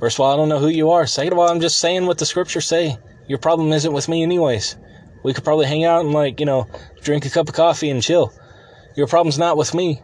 [0.00, 1.06] First of all, I don't know who you are.
[1.06, 2.96] Second of all, I'm just saying what the scriptures say.
[3.26, 4.76] Your problem isn't with me anyways.
[5.22, 6.68] We could probably hang out and like, you know,
[7.02, 8.32] drink a cup of coffee and chill.
[8.96, 10.02] Your problem's not with me.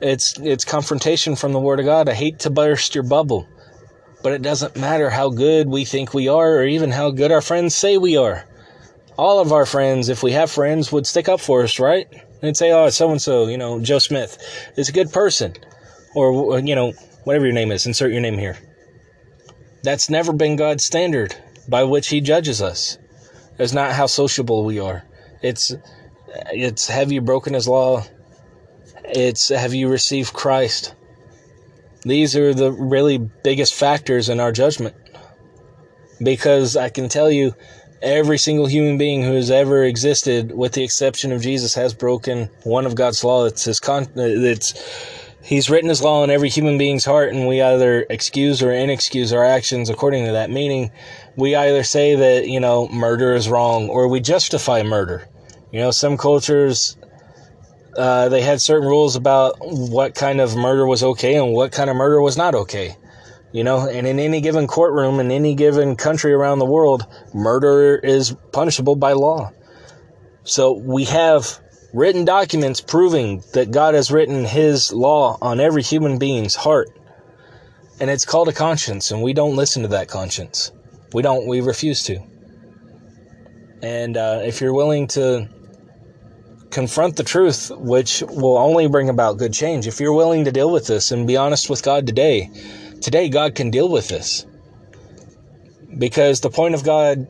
[0.00, 2.08] It's it's confrontation from the word of God.
[2.08, 3.48] I hate to burst your bubble.
[4.22, 7.40] But it doesn't matter how good we think we are or even how good our
[7.40, 8.44] friends say we are.
[9.18, 12.06] All of our friends, if we have friends, would stick up for us, right?
[12.40, 14.38] They'd say, oh, so and so, you know, Joe Smith
[14.76, 15.54] is a good person.
[16.14, 16.92] Or, uh, you know,
[17.24, 18.56] whatever your name is, insert your name here.
[19.82, 21.34] That's never been God's standard
[21.68, 22.96] by which He judges us.
[23.58, 25.04] It's not how sociable we are.
[25.42, 25.74] It's,
[26.52, 28.04] it's have you broken His law?
[29.04, 30.94] It's have you received Christ?
[32.02, 34.94] These are the really biggest factors in our judgment.
[36.22, 37.54] Because I can tell you,
[38.02, 42.50] every single human being who has ever existed, with the exception of Jesus, has broken
[42.64, 43.44] one of God's law.
[43.44, 44.06] It's his con.
[44.16, 44.74] It's
[45.40, 49.32] He's written His law in every human being's heart, and we either excuse or inexcuse
[49.32, 50.50] our actions according to that.
[50.50, 50.90] Meaning,
[51.36, 55.26] we either say that you know murder is wrong, or we justify murder.
[55.72, 56.98] You know, some cultures
[57.98, 61.90] uh, they had certain rules about what kind of murder was okay and what kind
[61.90, 62.96] of murder was not okay.
[63.50, 67.96] You know, and in any given courtroom in any given country around the world, murder
[67.96, 69.52] is punishable by law.
[70.44, 71.58] So we have
[71.94, 76.88] written documents proving that God has written His law on every human being's heart.
[78.00, 80.70] And it's called a conscience, and we don't listen to that conscience.
[81.12, 82.20] We don't, we refuse to.
[83.82, 85.48] And uh, if you're willing to
[86.70, 90.70] confront the truth, which will only bring about good change, if you're willing to deal
[90.70, 92.50] with this and be honest with God today,
[93.00, 94.46] today God can deal with this.
[95.96, 97.26] Because the point of God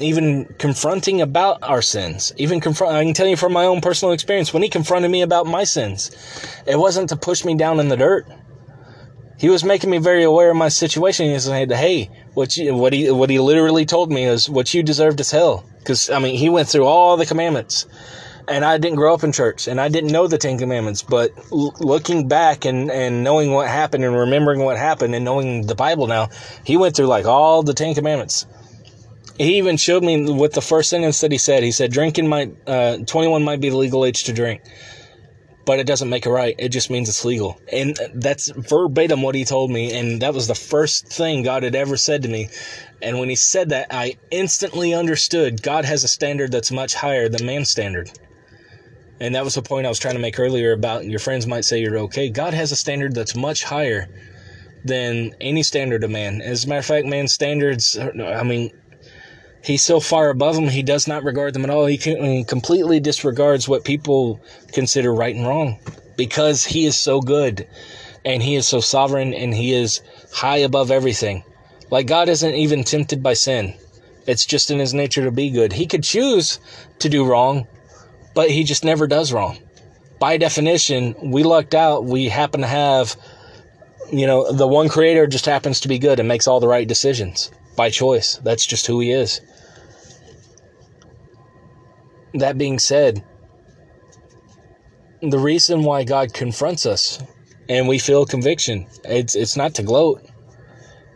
[0.00, 4.12] even confronting about our sins, even confront, I can tell you from my own personal
[4.12, 6.10] experience, when he confronted me about my sins,
[6.66, 8.26] it wasn't to push me down in the dirt.
[9.38, 11.30] He was making me very aware of my situation.
[11.30, 14.82] He said, "Hey, what you, what he, what he literally told me is what you
[14.82, 17.86] deserved is hell." Because I mean, he went through all the commandments,
[18.50, 21.02] and I didn't grow up in church, and I didn't know the Ten Commandments.
[21.02, 25.66] But l- looking back and and knowing what happened and remembering what happened and knowing
[25.66, 26.28] the Bible now,
[26.64, 28.46] he went through like all the Ten Commandments
[29.40, 31.62] he even showed me with the first sentence that he said.
[31.62, 34.60] He said, "Drinking might, uh, 21 might be the legal age to drink,
[35.64, 36.54] but it doesn't make it right.
[36.58, 39.94] It just means it's legal." And that's verbatim what he told me.
[39.94, 42.50] And that was the first thing God had ever said to me.
[43.00, 47.30] And when he said that, I instantly understood God has a standard that's much higher
[47.30, 48.10] than man's standard.
[49.20, 51.64] And that was the point I was trying to make earlier about your friends might
[51.64, 52.30] say you're okay.
[52.30, 54.08] God has a standard that's much higher
[54.84, 56.40] than any standard of man.
[56.40, 58.70] As a matter of fact, man's standards, I mean,
[59.62, 61.84] he's so far above them, he does not regard them at all.
[61.84, 64.40] He, he completely disregards what people
[64.72, 65.78] consider right and wrong
[66.16, 67.66] because he is so good
[68.24, 70.00] and he is so sovereign and he is
[70.32, 71.44] high above everything.
[71.90, 73.74] Like God isn't even tempted by sin.
[74.26, 75.72] It's just in his nature to be good.
[75.72, 76.58] He could choose
[77.00, 77.66] to do wrong,
[78.34, 79.58] but he just never does wrong.
[80.18, 82.04] By definition, we lucked out.
[82.04, 83.16] We happen to have,
[84.12, 86.86] you know, the one creator just happens to be good and makes all the right
[86.86, 88.38] decisions by choice.
[88.44, 89.40] That's just who he is.
[92.34, 93.24] That being said,
[95.22, 97.22] the reason why God confronts us
[97.68, 100.22] and we feel conviction, it's it's not to gloat.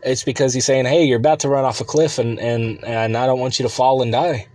[0.02, 3.16] It's because he's saying, "Hey, you're about to run off a cliff and and and
[3.16, 4.46] I don't want you to fall and die."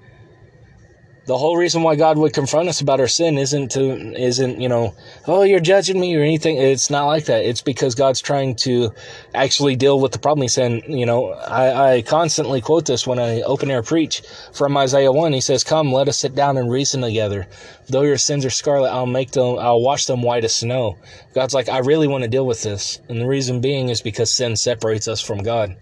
[1.29, 4.67] The whole reason why God would confront us about our sin isn't to isn't you
[4.67, 4.95] know
[5.27, 6.57] oh you're judging me or anything.
[6.57, 7.45] It's not like that.
[7.45, 8.91] It's because God's trying to
[9.35, 10.41] actually deal with the problem.
[10.41, 14.23] He's saying you know I, I constantly quote this when I open air preach
[14.53, 15.31] from Isaiah one.
[15.31, 17.45] He says, "Come, let us sit down and reason together.
[17.87, 19.59] Though your sins are scarlet, I'll make them.
[19.59, 20.97] I'll wash them white as snow."
[21.35, 24.33] God's like, I really want to deal with this, and the reason being is because
[24.33, 25.75] sin separates us from God.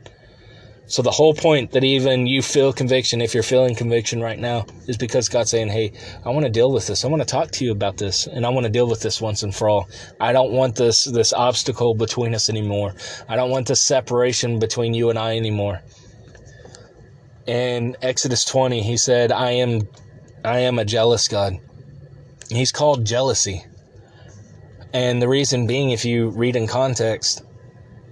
[0.90, 4.66] So the whole point that even you feel conviction, if you're feeling conviction right now,
[4.88, 5.92] is because God's saying, Hey,
[6.26, 7.04] I want to deal with this.
[7.04, 9.20] I want to talk to you about this and I want to deal with this
[9.20, 9.90] once and for all.
[10.18, 12.96] I don't want this, this obstacle between us anymore.
[13.28, 15.82] I don't want this separation between you and I anymore.
[17.48, 19.90] In Exodus 20, he said, I am,
[20.46, 21.60] I am a jealous God.
[22.50, 23.66] He's called jealousy.
[24.94, 27.44] And the reason being, if you read in context,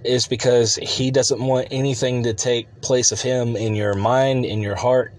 [0.04, 4.60] is because he doesn't want anything to take place of him in your mind, in
[4.60, 5.12] your heart,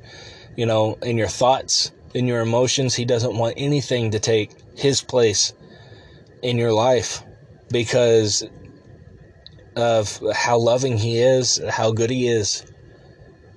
[0.55, 2.95] you know, in your thoughts, in your emotions.
[2.95, 5.53] He doesn't want anything to take his place
[6.41, 7.23] in your life
[7.69, 8.47] because
[9.75, 12.65] of how loving he is, how good he is.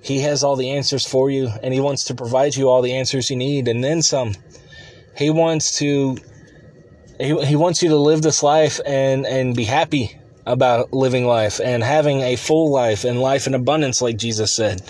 [0.02, 2.94] He has all the answers for you and he wants to provide you all the
[2.94, 4.34] answers you need and then some.
[5.16, 6.16] He wants to
[7.18, 10.19] he, he wants you to live this life and and be happy
[10.50, 14.82] about living life and having a full life and life in abundance, like Jesus said.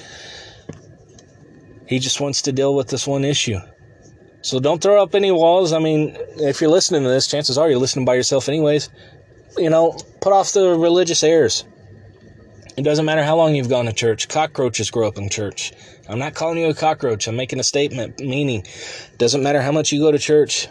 [1.87, 3.59] He just wants to deal with this one issue.
[4.43, 5.73] So don't throw up any walls.
[5.73, 8.89] I mean, if you're listening to this, chances are you're listening by yourself, anyways.
[9.59, 11.65] You know, put off the religious airs.
[12.77, 14.29] It doesn't matter how long you've gone to church.
[14.29, 15.73] Cockroaches grow up in church.
[16.09, 17.29] I'm not calling you a cockroach.
[17.29, 18.65] I'm making a statement, meaning,
[19.19, 20.69] doesn't matter how much you go to church.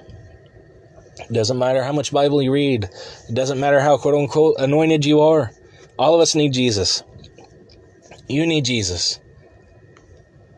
[1.20, 2.86] It doesn't matter how much Bible you read.
[3.28, 5.52] It doesn't matter how quote unquote anointed you are.
[5.98, 7.04] All of us need Jesus.
[8.28, 9.20] You need Jesus.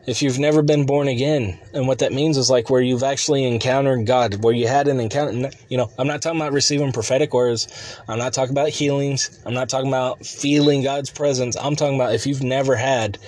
[0.06, 3.44] If you've never been born again, and what that means is like where you've actually
[3.44, 7.32] encountered God, where you had an encounter, you know, I'm not talking about receiving prophetic
[7.32, 7.68] words.
[8.08, 9.40] I'm not talking about healings.
[9.46, 11.56] I'm not talking about feeling God's presence.
[11.56, 13.18] I'm talking about if you've never had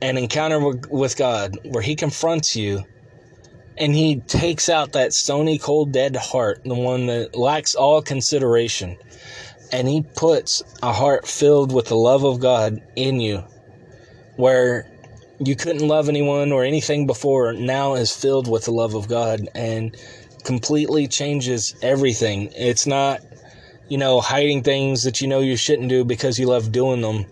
[0.00, 0.60] an encounter
[0.90, 2.84] with God where He confronts you
[3.78, 8.96] and he takes out that stony cold dead heart the one that lacks all consideration
[9.72, 13.42] and he puts a heart filled with the love of god in you
[14.36, 14.90] where
[15.38, 19.48] you couldn't love anyone or anything before now is filled with the love of god
[19.54, 19.96] and
[20.46, 22.48] completely changes everything.
[22.54, 23.20] It's not
[23.88, 27.24] you know hiding things that you know you shouldn't do because you love doing them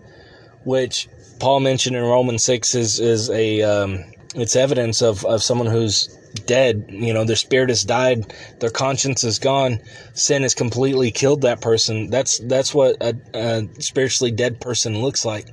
[0.63, 5.67] which paul mentioned in romans 6 is is a um, it's evidence of, of someone
[5.67, 6.85] who's dead.
[6.89, 9.79] You know, their spirit has died, their conscience is gone,
[10.13, 12.09] sin has completely killed that person.
[12.09, 15.47] That's that's what a, a spiritually dead person looks like.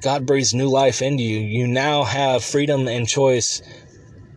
[0.00, 1.40] God breathes new life into you.
[1.40, 3.62] You now have freedom and choice,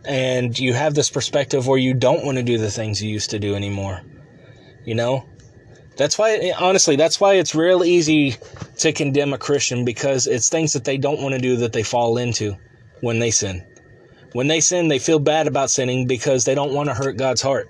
[0.04, 3.30] and you have this perspective where you don't want to do the things you used
[3.30, 4.02] to do anymore.
[4.84, 5.24] You know,
[5.96, 8.36] that's why, honestly, that's why it's real easy
[8.78, 11.82] to condemn a Christian because it's things that they don't want to do that they
[11.82, 12.56] fall into
[13.00, 13.64] when they sin.
[14.34, 17.40] When they sin, they feel bad about sinning because they don't want to hurt God's
[17.40, 17.68] heart.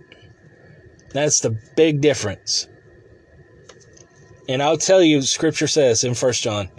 [1.12, 2.66] That's the big difference.
[4.48, 6.70] And I'll tell you, scripture says in First John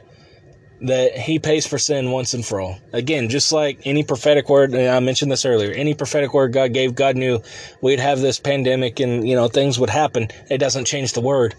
[0.82, 2.80] that he pays for sin once and for all.
[2.94, 6.96] Again, just like any prophetic word, I mentioned this earlier, any prophetic word God gave,
[6.96, 7.40] God knew
[7.80, 10.30] we'd have this pandemic and, you know, things would happen.
[10.50, 11.54] It doesn't change the word.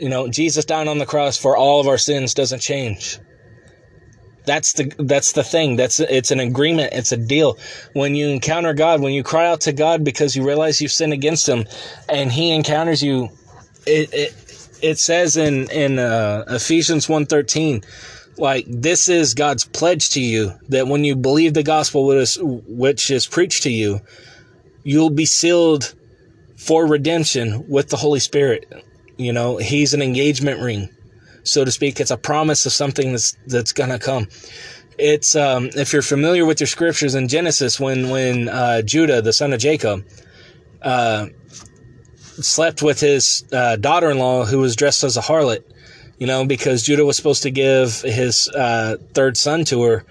[0.00, 3.20] You know, Jesus dying on the cross for all of our sins doesn't change.
[4.46, 5.74] That's the that's the thing.
[5.76, 6.92] That's it's an agreement.
[6.92, 7.58] It's a deal.
[7.92, 11.12] When you encounter God, when you cry out to God because you realize you've sinned
[11.12, 11.66] against Him,
[12.08, 13.30] and He encounters you,
[13.86, 17.82] it it, it says in in uh, Ephesians one thirteen,
[18.38, 22.38] like this is God's pledge to you that when you believe the gospel which is,
[22.40, 24.00] which is preached to you,
[24.84, 25.92] you'll be sealed
[26.56, 28.72] for redemption with the Holy Spirit.
[29.16, 30.88] You know, He's an engagement ring
[31.46, 32.00] so to speak.
[32.00, 34.28] It's a promise of something that's that's gonna come.
[34.98, 39.32] It's um, if you're familiar with your scriptures in Genesis, when when uh, Judah, the
[39.32, 40.04] son of Jacob,
[40.82, 41.26] uh,
[42.16, 45.64] slept with his uh, daughter-in-law, who was dressed as a harlot,
[46.18, 50.04] you know, because Judah was supposed to give his uh, third son to her.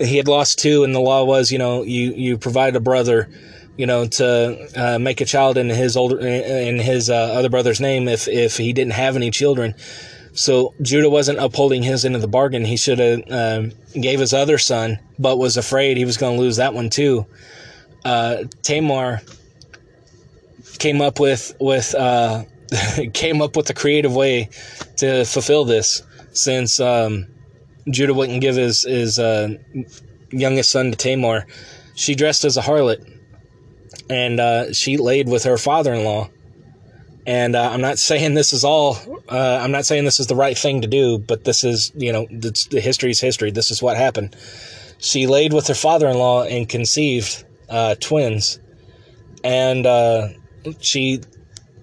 [0.00, 3.28] He had lost two, and the law was, you know, you you provide a brother
[3.76, 7.80] you know, to uh, make a child in his older in his uh, other brother's
[7.80, 9.74] name if if he didn't have any children.
[10.34, 12.64] So Judah wasn't upholding his end of the bargain.
[12.64, 13.62] He should have uh,
[13.94, 17.26] gave his other son, but was afraid he was going to lose that one too.
[18.04, 19.22] Uh, Tamar
[20.78, 22.44] came up with with uh,
[23.14, 24.50] came up with a creative way
[24.96, 27.26] to fulfill this, since um,
[27.88, 29.54] Judah wouldn't give his his uh,
[30.30, 31.46] youngest son to Tamar.
[31.94, 33.08] She dressed as a harlot,
[34.10, 36.28] and uh, she laid with her father-in-law
[37.26, 38.96] and uh, I'm not saying this is all.
[39.28, 42.12] Uh, I'm not saying this is the right thing to do, but this is, you
[42.12, 43.50] know, the history's history.
[43.50, 44.36] This is what happened.
[44.98, 48.58] She laid with her father-in-law and conceived uh, twins,
[49.42, 50.28] and uh,
[50.80, 51.20] she,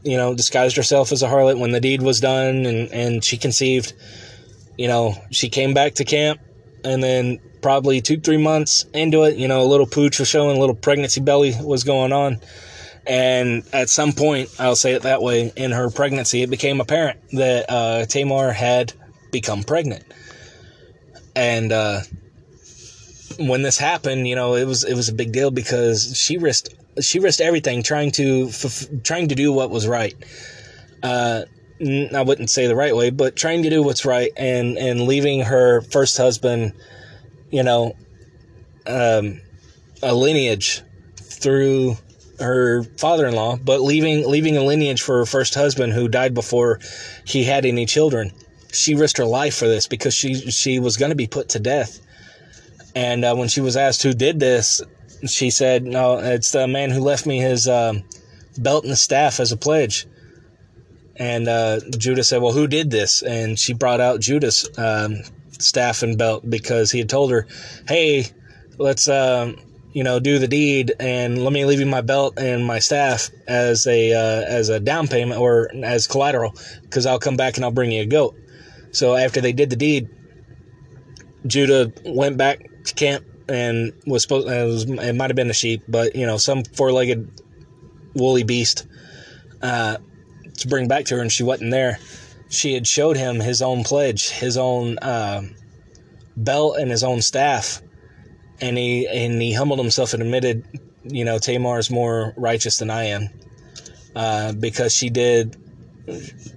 [0.03, 3.37] you know, disguised herself as a harlot when the deed was done, and and she
[3.37, 3.93] conceived.
[4.77, 6.39] You know, she came back to camp,
[6.83, 10.57] and then probably two, three months into it, you know, a little pooch was showing,
[10.57, 12.39] a little pregnancy belly was going on
[13.05, 17.19] and at some point, I'll say it that way, in her pregnancy, it became apparent
[17.31, 18.93] that uh, Tamar had
[19.31, 20.03] become pregnant.
[21.35, 22.01] And uh,
[23.39, 26.75] when this happened, you know, it was it was a big deal because she risked
[27.01, 30.15] she risked everything trying to f- trying to do what was right.
[31.01, 31.43] Uh,
[31.81, 35.41] I wouldn't say the right way, but trying to do what's right and and leaving
[35.41, 36.73] her first husband,
[37.49, 37.95] you know,
[38.85, 39.41] um,
[40.03, 40.83] a lineage
[41.17, 41.97] through
[42.41, 46.79] her father-in-law, but leaving leaving a lineage for her first husband who died before
[47.25, 48.31] he had any children.
[48.73, 51.59] She risked her life for this because she she was going to be put to
[51.59, 51.99] death.
[52.95, 54.81] And uh, when she was asked who did this,
[55.27, 58.03] she said, "No, it's the man who left me his um,
[58.57, 60.07] belt and staff as a pledge."
[61.21, 63.21] And uh, Judah said, Well, who did this?
[63.21, 65.17] And she brought out Judah's um,
[65.59, 67.45] staff and belt because he had told her,
[67.87, 68.25] Hey,
[68.79, 69.57] let's, um,
[69.93, 73.29] you know, do the deed and let me leave you my belt and my staff
[73.47, 77.65] as a, uh, as a down payment or as collateral because I'll come back and
[77.65, 78.35] I'll bring you a goat.
[78.91, 80.09] So after they did the deed,
[81.45, 85.53] Judah went back to camp and was supposed, it, was, it might have been a
[85.53, 87.41] sheep, but, you know, some four legged
[88.13, 88.87] woolly beast.
[89.61, 89.97] Uh,
[90.61, 91.99] to bring back to her, and she wasn't there.
[92.49, 95.43] She had showed him his own pledge, his own uh,
[96.37, 97.81] belt, and his own staff,
[98.61, 100.65] and he and he humbled himself and admitted,
[101.03, 103.29] you know, Tamar is more righteous than I am,
[104.15, 105.57] uh, because she did.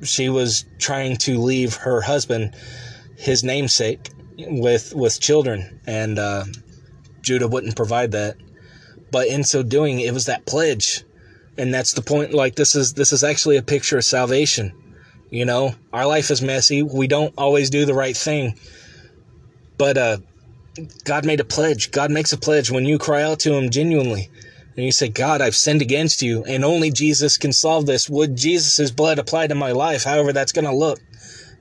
[0.02, 2.54] She was trying to leave her husband,
[3.16, 6.44] his namesake, with with children, and uh,
[7.22, 8.36] Judah wouldn't provide that.
[9.10, 11.04] But in so doing, it was that pledge
[11.56, 14.72] and that's the point like this is this is actually a picture of salvation
[15.30, 18.58] you know our life is messy we don't always do the right thing
[19.78, 20.16] but uh
[21.04, 21.90] god made a pledge.
[21.90, 24.30] God makes a pledge when you cry out to him genuinely.
[24.76, 28.08] And you say god i've sinned against you and only jesus can solve this.
[28.08, 30.04] Would jesus' blood apply to my life?
[30.04, 31.00] However that's going to look.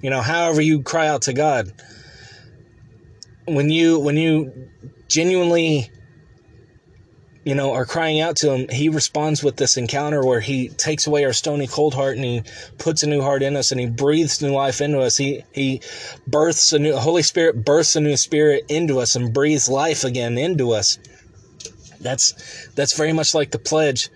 [0.02, 1.72] You know however you cry out to god.
[3.46, 4.70] When you when you
[5.08, 5.92] genuinely
[7.44, 11.08] you know, are crying out to him, he responds with this encounter where he takes
[11.08, 12.44] away our stony cold heart and he
[12.78, 15.18] puts a new heart in us and he breathes new life into us.
[15.18, 15.82] He he
[16.26, 20.38] births a new Holy Spirit births a new spirit into us and breathes life again
[20.38, 20.98] into us.
[22.00, 24.10] That's that's very much like the pledge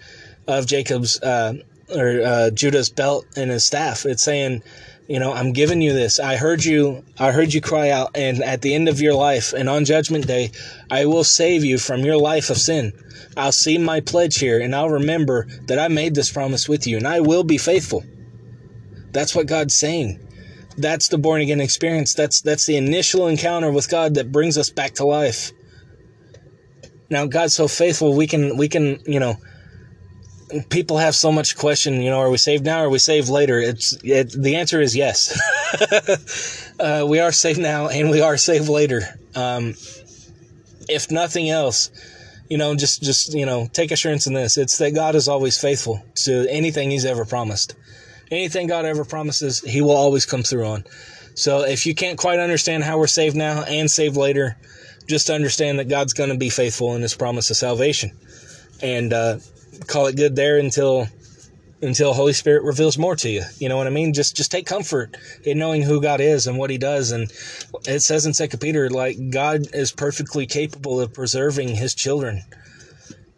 [0.48, 1.54] of Jacob's uh,
[1.94, 4.06] or uh, Judah's belt and his staff.
[4.06, 4.64] It's saying,
[5.08, 6.20] you know, I'm giving you this.
[6.20, 7.04] I heard you.
[7.18, 10.28] I heard you cry out, and at the end of your life, and on Judgment
[10.28, 10.52] Day,
[10.90, 12.94] I will save you from your life of sin.
[13.38, 16.98] I'll see my pledge here and I'll remember that I made this promise with you
[16.98, 18.04] and I will be faithful.
[19.12, 20.20] That's what God's saying.
[20.76, 22.16] That's the born again experience.
[22.16, 25.52] That's that's the initial encounter with God that brings us back to life.
[27.10, 29.38] Now God's so faithful we can we can, you know,
[30.70, 33.30] people have so much question, you know, are we saved now or are we saved
[33.30, 33.60] later?
[33.60, 35.38] It's it, the answer is yes.
[36.80, 39.02] uh, we are saved now and we are saved later.
[39.36, 39.76] Um,
[40.90, 41.92] if nothing else,
[42.50, 44.58] you know, just just you know, take assurance in this.
[44.58, 47.76] It's that God is always faithful to anything He's ever promised.
[48.32, 50.86] Anything God ever promises, He will always come through on.
[51.36, 54.58] So if you can't quite understand how we're saved now and saved later,
[55.08, 58.12] just understand that God's going to be faithful in His promise of salvation,
[58.82, 59.38] and uh,
[59.88, 61.08] call it good there until
[61.82, 63.44] until Holy Spirit reveals more to you.
[63.60, 64.14] You know what I mean?
[64.14, 67.12] Just just take comfort in knowing who God is and what He does.
[67.12, 67.32] And
[67.88, 72.44] it says in Second Peter, like God is perfectly capable of preserving His children.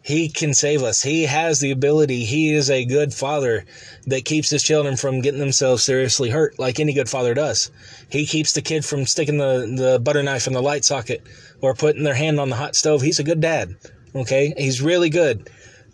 [0.02, 1.02] He can save us.
[1.02, 2.24] He has the ability.
[2.24, 3.66] He is a good father
[4.06, 7.70] that keeps his children from getting themselves seriously hurt, like any good father does.
[8.08, 11.22] He keeps the kid from sticking the, the butter knife in the light socket
[11.60, 13.02] or putting their hand on the hot stove.
[13.02, 13.76] He's a good dad.
[14.14, 14.54] Okay?
[14.56, 15.50] He's really good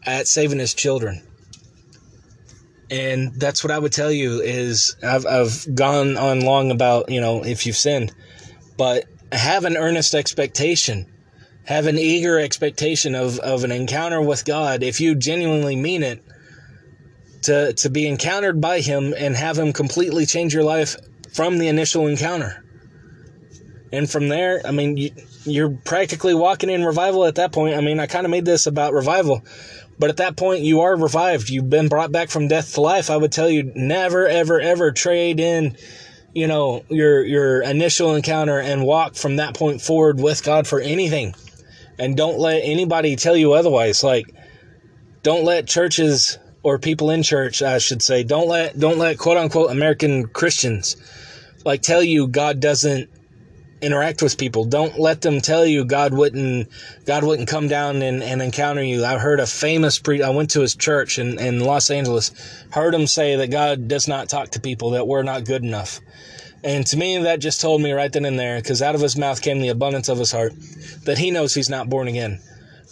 [0.07, 1.23] at saving his children
[2.91, 7.21] and that's what I would tell you is I've I've gone on long about you
[7.21, 8.15] know if you've sinned,
[8.77, 11.07] but have an earnest expectation,
[11.65, 16.23] have an eager expectation of of an encounter with God if you genuinely mean it.
[17.43, 20.97] To to be encountered by Him and have Him completely change your life
[21.33, 22.65] from the initial encounter.
[23.93, 25.11] And from there, I mean, you,
[25.45, 27.77] you're practically walking in revival at that point.
[27.77, 29.45] I mean, I kind of made this about revival
[29.99, 31.49] but at that point, you are revived.
[31.49, 33.11] You've been brought back from death to life.
[33.11, 35.77] I would tell you never, ever, ever trade in,
[36.35, 40.81] you know, your your initial encounter and walk from that point forward with God for
[40.81, 41.35] anything.
[41.99, 44.05] And don't let anybody tell you otherwise.
[44.05, 44.27] Like,
[45.23, 49.37] don't let churches or people in church, I should say, don't let don't let quote
[49.37, 50.97] unquote American Christians
[51.65, 53.11] like tell you God doesn't
[53.83, 54.65] interact with people.
[54.65, 56.69] Don't let them tell you God wouldn't
[57.05, 59.05] God wouldn't come down and, and encounter you.
[59.05, 62.33] I heard a famous pre I went to his church in, in Los Angeles,
[62.71, 66.01] heard him say that God does not talk to people, that we're not good enough.
[66.65, 69.17] And to me that just told me right then and there, because out of his
[69.17, 70.55] mouth came the abundance of his heart,
[71.05, 72.41] that he knows he's not born again.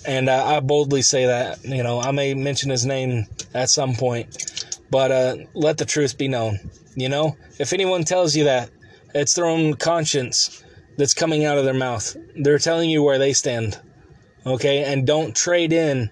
[0.06, 3.94] And uh, I boldly say that, you know, I may mention his name at some
[3.94, 4.28] point,
[4.90, 6.58] But uh, let the truth be known.
[6.94, 8.70] You know, if anyone tells you that,
[9.14, 10.63] it's their own conscience
[10.96, 12.16] that's coming out of their mouth.
[12.36, 13.80] They're telling you where they stand.
[14.46, 14.84] Okay?
[14.84, 16.10] And don't trade in.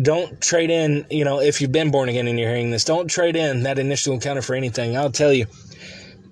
[0.00, 3.08] Don't trade in, you know, if you've been born again and you're hearing this, don't
[3.08, 4.96] trade in that initial encounter for anything.
[4.96, 5.46] I'll tell you,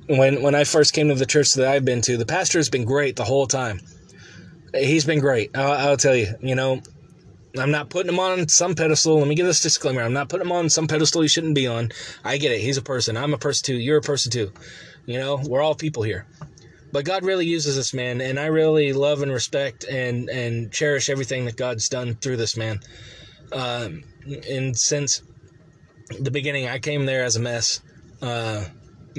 [0.09, 2.69] when when I first came to the church that I've been to, the pastor has
[2.69, 3.81] been great the whole time.
[4.75, 5.57] He's been great.
[5.57, 6.83] I'll, I'll tell you, you know,
[7.59, 9.19] I'm not putting him on some pedestal.
[9.19, 10.03] Let me give this disclaimer.
[10.03, 11.93] I'm not putting him on some pedestal he shouldn't be on.
[12.25, 12.61] I get it.
[12.61, 13.17] He's a person.
[13.17, 13.77] I'm a person too.
[13.77, 14.53] You're a person too.
[15.05, 16.27] You know, we're all people here.
[16.93, 21.09] But God really uses this man, and I really love and respect and and cherish
[21.09, 22.80] everything that God's done through this man.
[23.51, 24.05] Um,
[24.49, 25.22] and since
[26.20, 27.80] the beginning, I came there as a mess.
[28.20, 28.64] Uh,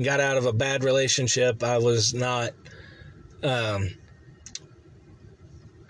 [0.01, 1.63] got out of a bad relationship.
[1.63, 2.51] I was not.
[3.41, 3.89] Um,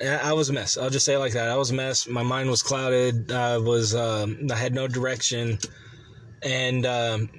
[0.01, 0.77] I was a mess.
[0.77, 1.49] I'll just say it like that.
[1.49, 2.07] I was a mess.
[2.07, 3.31] My mind was clouded.
[3.31, 3.93] I was.
[3.93, 5.59] Um, I had no direction,
[6.41, 7.29] and um,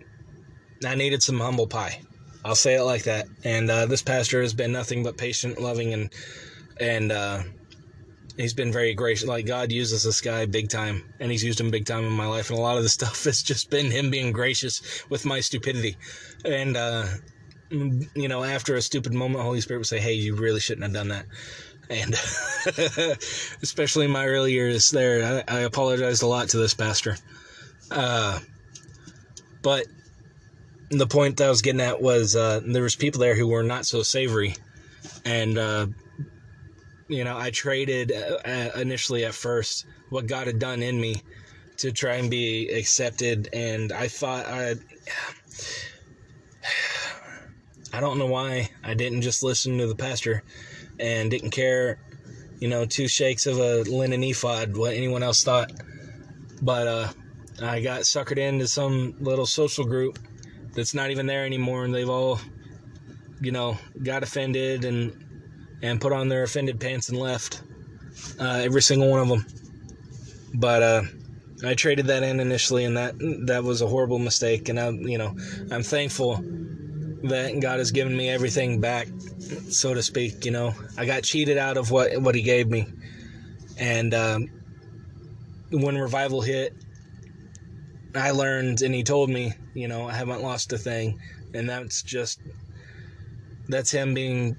[0.86, 2.00] I needed some humble pie.
[2.44, 3.26] I'll say it like that.
[3.42, 6.12] And uh, this pastor has been nothing but patient, loving, and
[6.78, 7.42] and uh,
[8.36, 9.26] he's been very gracious.
[9.26, 12.26] Like God uses this guy big time, and he's used him big time in my
[12.26, 12.50] life.
[12.50, 15.96] And a lot of the stuff has just been him being gracious with my stupidity.
[16.44, 17.06] And uh,
[17.70, 20.92] you know, after a stupid moment, Holy Spirit would say, "Hey, you really shouldn't have
[20.92, 21.26] done that."
[21.90, 22.14] And
[23.62, 27.16] especially in my early years there, I, I apologized a lot to this pastor.
[27.90, 28.38] Uh,
[29.62, 29.86] but
[30.98, 33.62] the point that I was getting at was uh, there was people there who were
[33.62, 34.54] not so savory,
[35.24, 35.86] and uh,
[37.08, 41.22] you know I traded uh, initially at first what God had done in me
[41.78, 44.74] to try and be accepted, and I thought I.
[47.92, 50.42] I don't know why I didn't just listen to the pastor
[50.98, 52.00] and didn't care,
[52.58, 55.70] you know, two shakes of a linen ephod what anyone else thought.
[56.60, 57.08] But uh,
[57.62, 60.18] I got suckered into some little social group
[60.74, 62.40] that's not even there anymore, and they've all,
[63.40, 65.24] you know, got offended and
[65.82, 67.62] and put on their offended pants and left.
[68.38, 69.44] Uh, every single one of them.
[70.54, 71.02] But uh,
[71.64, 73.14] I traded that in initially, and that
[73.46, 74.68] that was a horrible mistake.
[74.68, 75.36] And I, you know,
[75.70, 76.36] I'm thankful
[77.24, 79.08] that God has given me everything back,
[79.68, 80.44] so to speak.
[80.44, 82.86] You know, I got cheated out of what what He gave me,
[83.78, 84.50] and um,
[85.70, 86.74] when revival hit,
[88.14, 91.20] I learned, and he told me, you know, I haven't lost a thing,
[91.52, 92.40] and that's just
[93.68, 94.56] that's him being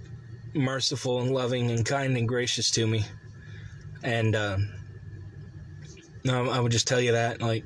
[0.54, 3.04] merciful and loving and kind and gracious to me.
[4.04, 4.36] And
[6.24, 7.66] no, I would just tell you that, like,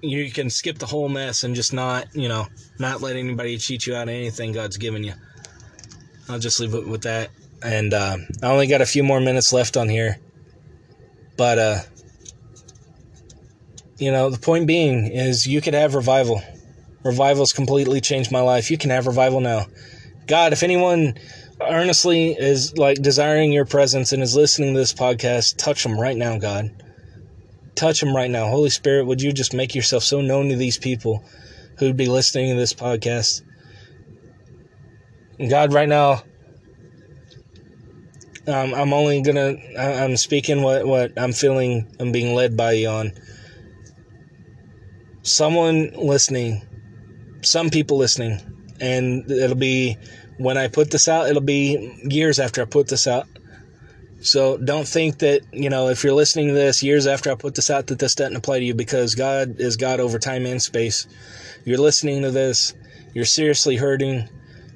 [0.00, 2.46] you can skip the whole mess and just not, you know,
[2.78, 5.14] not let anybody cheat you out of anything God's given you.
[6.28, 7.30] I'll just leave it with that.
[7.62, 10.18] And uh, I only got a few more minutes left on here,
[11.36, 11.78] but uh,
[14.02, 16.42] you know, the point being is you could have revival.
[17.04, 18.68] Revival's completely changed my life.
[18.68, 19.66] You can have revival now.
[20.26, 21.14] God, if anyone
[21.60, 26.16] earnestly is like desiring your presence and is listening to this podcast, touch them right
[26.16, 26.82] now, God.
[27.76, 28.48] Touch them right now.
[28.48, 31.24] Holy Spirit, would you just make yourself so known to these people
[31.78, 33.42] who'd be listening to this podcast?
[35.48, 36.24] God, right now,
[38.48, 42.88] um, I'm only gonna, I'm speaking what, what I'm feeling, I'm being led by you
[42.88, 43.12] on
[45.22, 46.62] someone listening,
[47.42, 48.40] some people listening,
[48.80, 49.96] and it'll be
[50.38, 53.26] when I put this out, it'll be years after I put this out.
[54.20, 57.54] So don't think that, you know, if you're listening to this years after I put
[57.56, 60.62] this out, that this doesn't apply to you because God is God over time and
[60.62, 61.06] space.
[61.64, 62.74] You're listening to this,
[63.14, 64.28] you're seriously hurting.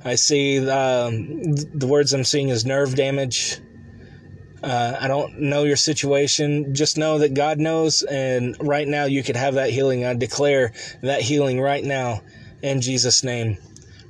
[0.05, 3.61] I see um, the words I'm seeing is nerve damage,
[4.67, 6.75] uh, I don't know your situation.
[6.75, 10.05] Just know that God knows, and right now you could have that healing.
[10.05, 12.23] I declare that healing right now
[12.63, 13.59] in Jesus' name.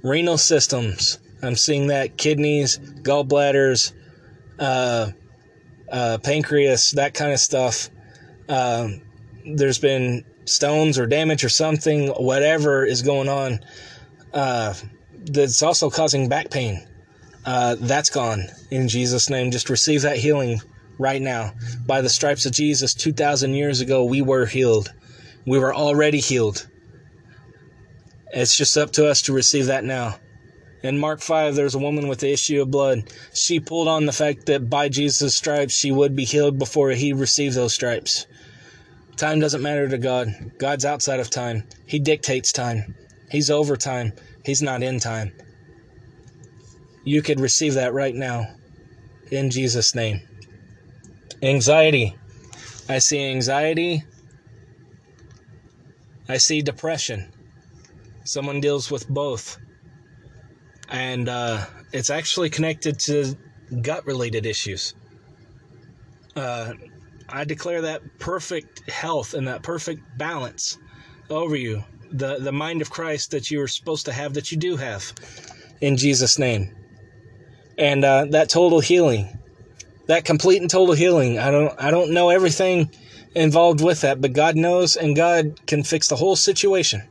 [0.02, 1.18] Renal systems.
[1.42, 3.92] I'm seeing that kidneys, gallbladders,
[4.58, 5.10] uh,
[5.92, 7.90] uh, pancreas, that kind of stuff.
[8.48, 9.02] Um,
[9.44, 13.60] there's been stones or damage or something, whatever is going on,
[14.32, 14.72] uh,
[15.12, 16.86] that's also causing back pain
[17.46, 19.52] uh, that's gone in Jesus' name.
[19.52, 20.60] Just receive that healing
[20.98, 21.52] right now.
[21.86, 24.92] By the stripes of Jesus, 2,000 years ago, we were healed.
[25.46, 26.66] We were already healed.
[28.32, 30.18] It's just up to us to receive that now.
[30.82, 33.04] In Mark 5, there's a woman with the issue of blood.
[33.32, 37.12] She pulled on the fact that by Jesus' stripes, she would be healed before he
[37.12, 38.26] received those stripes.
[39.16, 40.52] Time doesn't matter to God.
[40.58, 41.62] God's outside of time.
[41.86, 42.94] He dictates time.
[43.30, 44.12] He's over time.
[44.44, 45.32] He's not in time
[47.06, 48.48] you could receive that right now
[49.30, 50.20] in Jesus' name.
[51.40, 52.16] Anxiety.
[52.88, 54.02] I see anxiety.
[56.28, 57.32] I see depression.
[58.24, 59.56] Someone deals with both.
[60.88, 63.36] And uh, it's actually connected to
[63.82, 64.94] gut related issues.
[66.34, 66.72] Uh,
[67.28, 70.76] I declare that perfect health and that perfect balance
[71.30, 71.84] over you.
[72.10, 75.12] The, the mind of Christ that you are supposed to have, that you do have.
[75.80, 76.74] In Jesus' name.
[77.78, 79.38] And uh, that total healing.
[80.06, 81.38] That complete and total healing.
[81.38, 82.90] I don't I don't know everything
[83.34, 87.02] involved with that, but God knows and God can fix the whole situation.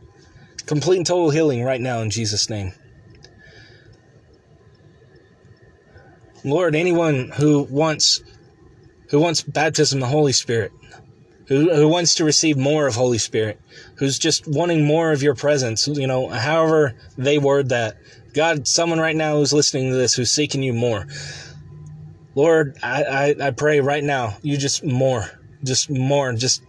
[0.65, 2.73] Complete and total healing right now in Jesus' name.
[6.43, 8.23] Lord, anyone who wants
[9.09, 10.71] who wants baptism of the Holy Spirit,
[11.47, 13.59] who, who wants to receive more of Holy Spirit,
[13.95, 17.97] who's just wanting more of your presence, you know, however they word that.
[18.35, 21.07] God, someone right now who's listening to this, who's seeking you more.
[22.35, 25.31] Lord, I, I, I pray right now, you just more,
[25.63, 26.61] just more, just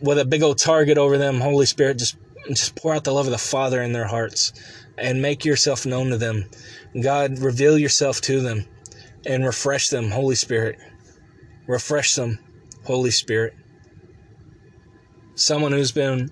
[0.00, 2.16] with a big old target over them, Holy Spirit, just
[2.46, 4.52] just pour out the love of the Father in their hearts
[4.96, 6.48] and make yourself known to them.
[7.02, 8.64] God, reveal yourself to them
[9.26, 10.78] and refresh them, Holy Spirit.
[11.66, 12.38] Refresh them,
[12.84, 13.54] Holy Spirit.
[15.34, 16.30] Someone who's been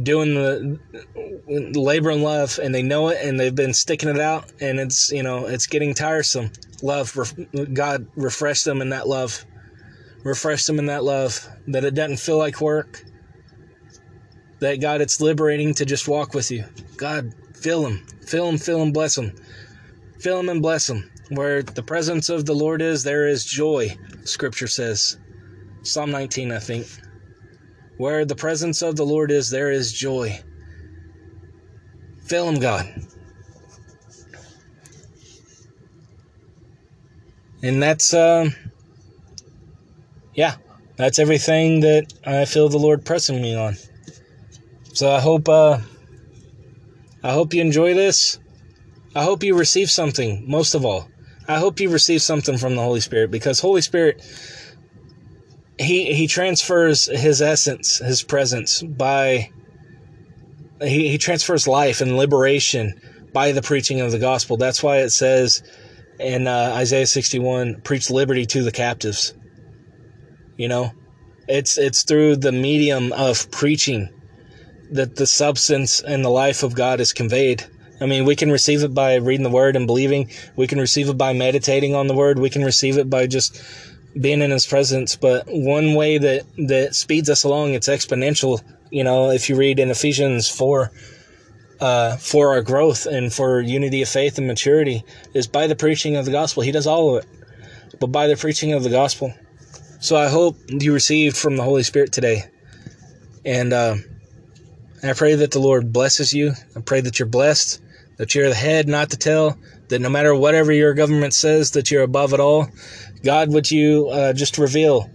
[0.00, 4.50] doing the labor and love and they know it and they've been sticking it out
[4.60, 6.50] and it's, you know, it's getting tiresome.
[6.82, 7.34] Love,
[7.74, 9.44] God, refresh them in that love.
[10.24, 13.04] Refresh them in that love that it doesn't feel like work.
[14.60, 16.64] That God, it's liberating to just walk with you.
[16.96, 19.32] God, fill them, fill them, fill them, bless them.
[20.20, 21.10] Fill them and bless them.
[21.30, 25.18] Where the presence of the Lord is, there is joy, scripture says.
[25.82, 26.86] Psalm 19, I think.
[27.96, 30.40] Where the presence of the Lord is, there is joy.
[32.26, 32.92] Fill him, God.
[37.62, 38.50] And that's, uh,
[40.34, 40.56] yeah,
[40.96, 43.76] that's everything that I feel the Lord pressing me on.
[44.94, 45.78] So I hope, uh,
[47.22, 48.38] I hope you enjoy this.
[49.14, 51.08] I hope you receive something, most of all.
[51.46, 54.22] I hope you receive something from the Holy Spirit because Holy Spirit
[55.78, 59.50] he he transfers his essence, his presence by
[60.80, 63.00] he, he transfers life and liberation
[63.32, 64.56] by the preaching of the gospel.
[64.56, 65.62] That's why it says
[66.18, 69.34] in uh, Isaiah 61, preach liberty to the captives.
[70.56, 70.92] You know,
[71.48, 74.08] it's it's through the medium of preaching
[74.90, 77.64] that the substance and the life of God is conveyed.
[78.00, 80.30] I mean, we can receive it by reading the word and believing.
[80.56, 82.38] We can receive it by meditating on the word.
[82.38, 83.62] We can receive it by just
[84.20, 85.16] being in his presence.
[85.16, 88.62] But one way that, that speeds us along, it's exponential.
[88.90, 90.90] You know, if you read in Ephesians 4,
[91.80, 95.04] uh, for our growth and for unity of faith and maturity
[95.34, 96.62] is by the preaching of the gospel.
[96.62, 99.34] He does all of it, but by the preaching of the gospel.
[99.98, 102.44] So I hope you received from the Holy Spirit today.
[103.44, 103.96] And uh,
[105.02, 106.52] I pray that the Lord blesses you.
[106.76, 107.80] I pray that you're blessed
[108.16, 109.58] that you're the head, not the tail,
[109.88, 112.68] that no matter whatever your government says, that you're above it all.
[113.22, 115.08] God, would you uh, just reveal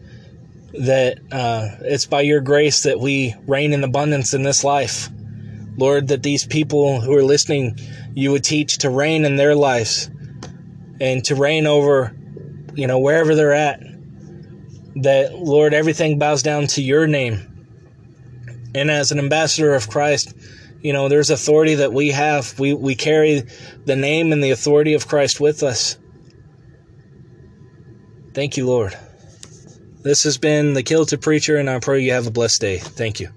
[0.73, 5.09] that uh, it's by your grace that we reign in abundance in this life.
[5.77, 7.79] Lord, that these people who are listening,
[8.13, 10.09] you would teach to reign in their lives
[10.99, 12.15] and to reign over,
[12.73, 13.81] you know, wherever they're at.
[15.01, 17.43] That, Lord, everything bows down to your name.
[18.73, 20.33] And as an ambassador of Christ,
[20.81, 22.59] you know, there's authority that we have.
[22.59, 23.43] We, we carry
[23.85, 25.97] the name and the authority of Christ with us.
[28.37, 28.95] Thank you, Lord.
[30.03, 32.77] This has been the Kilted Preacher, and I pray you have a blessed day.
[32.77, 33.29] Thank you.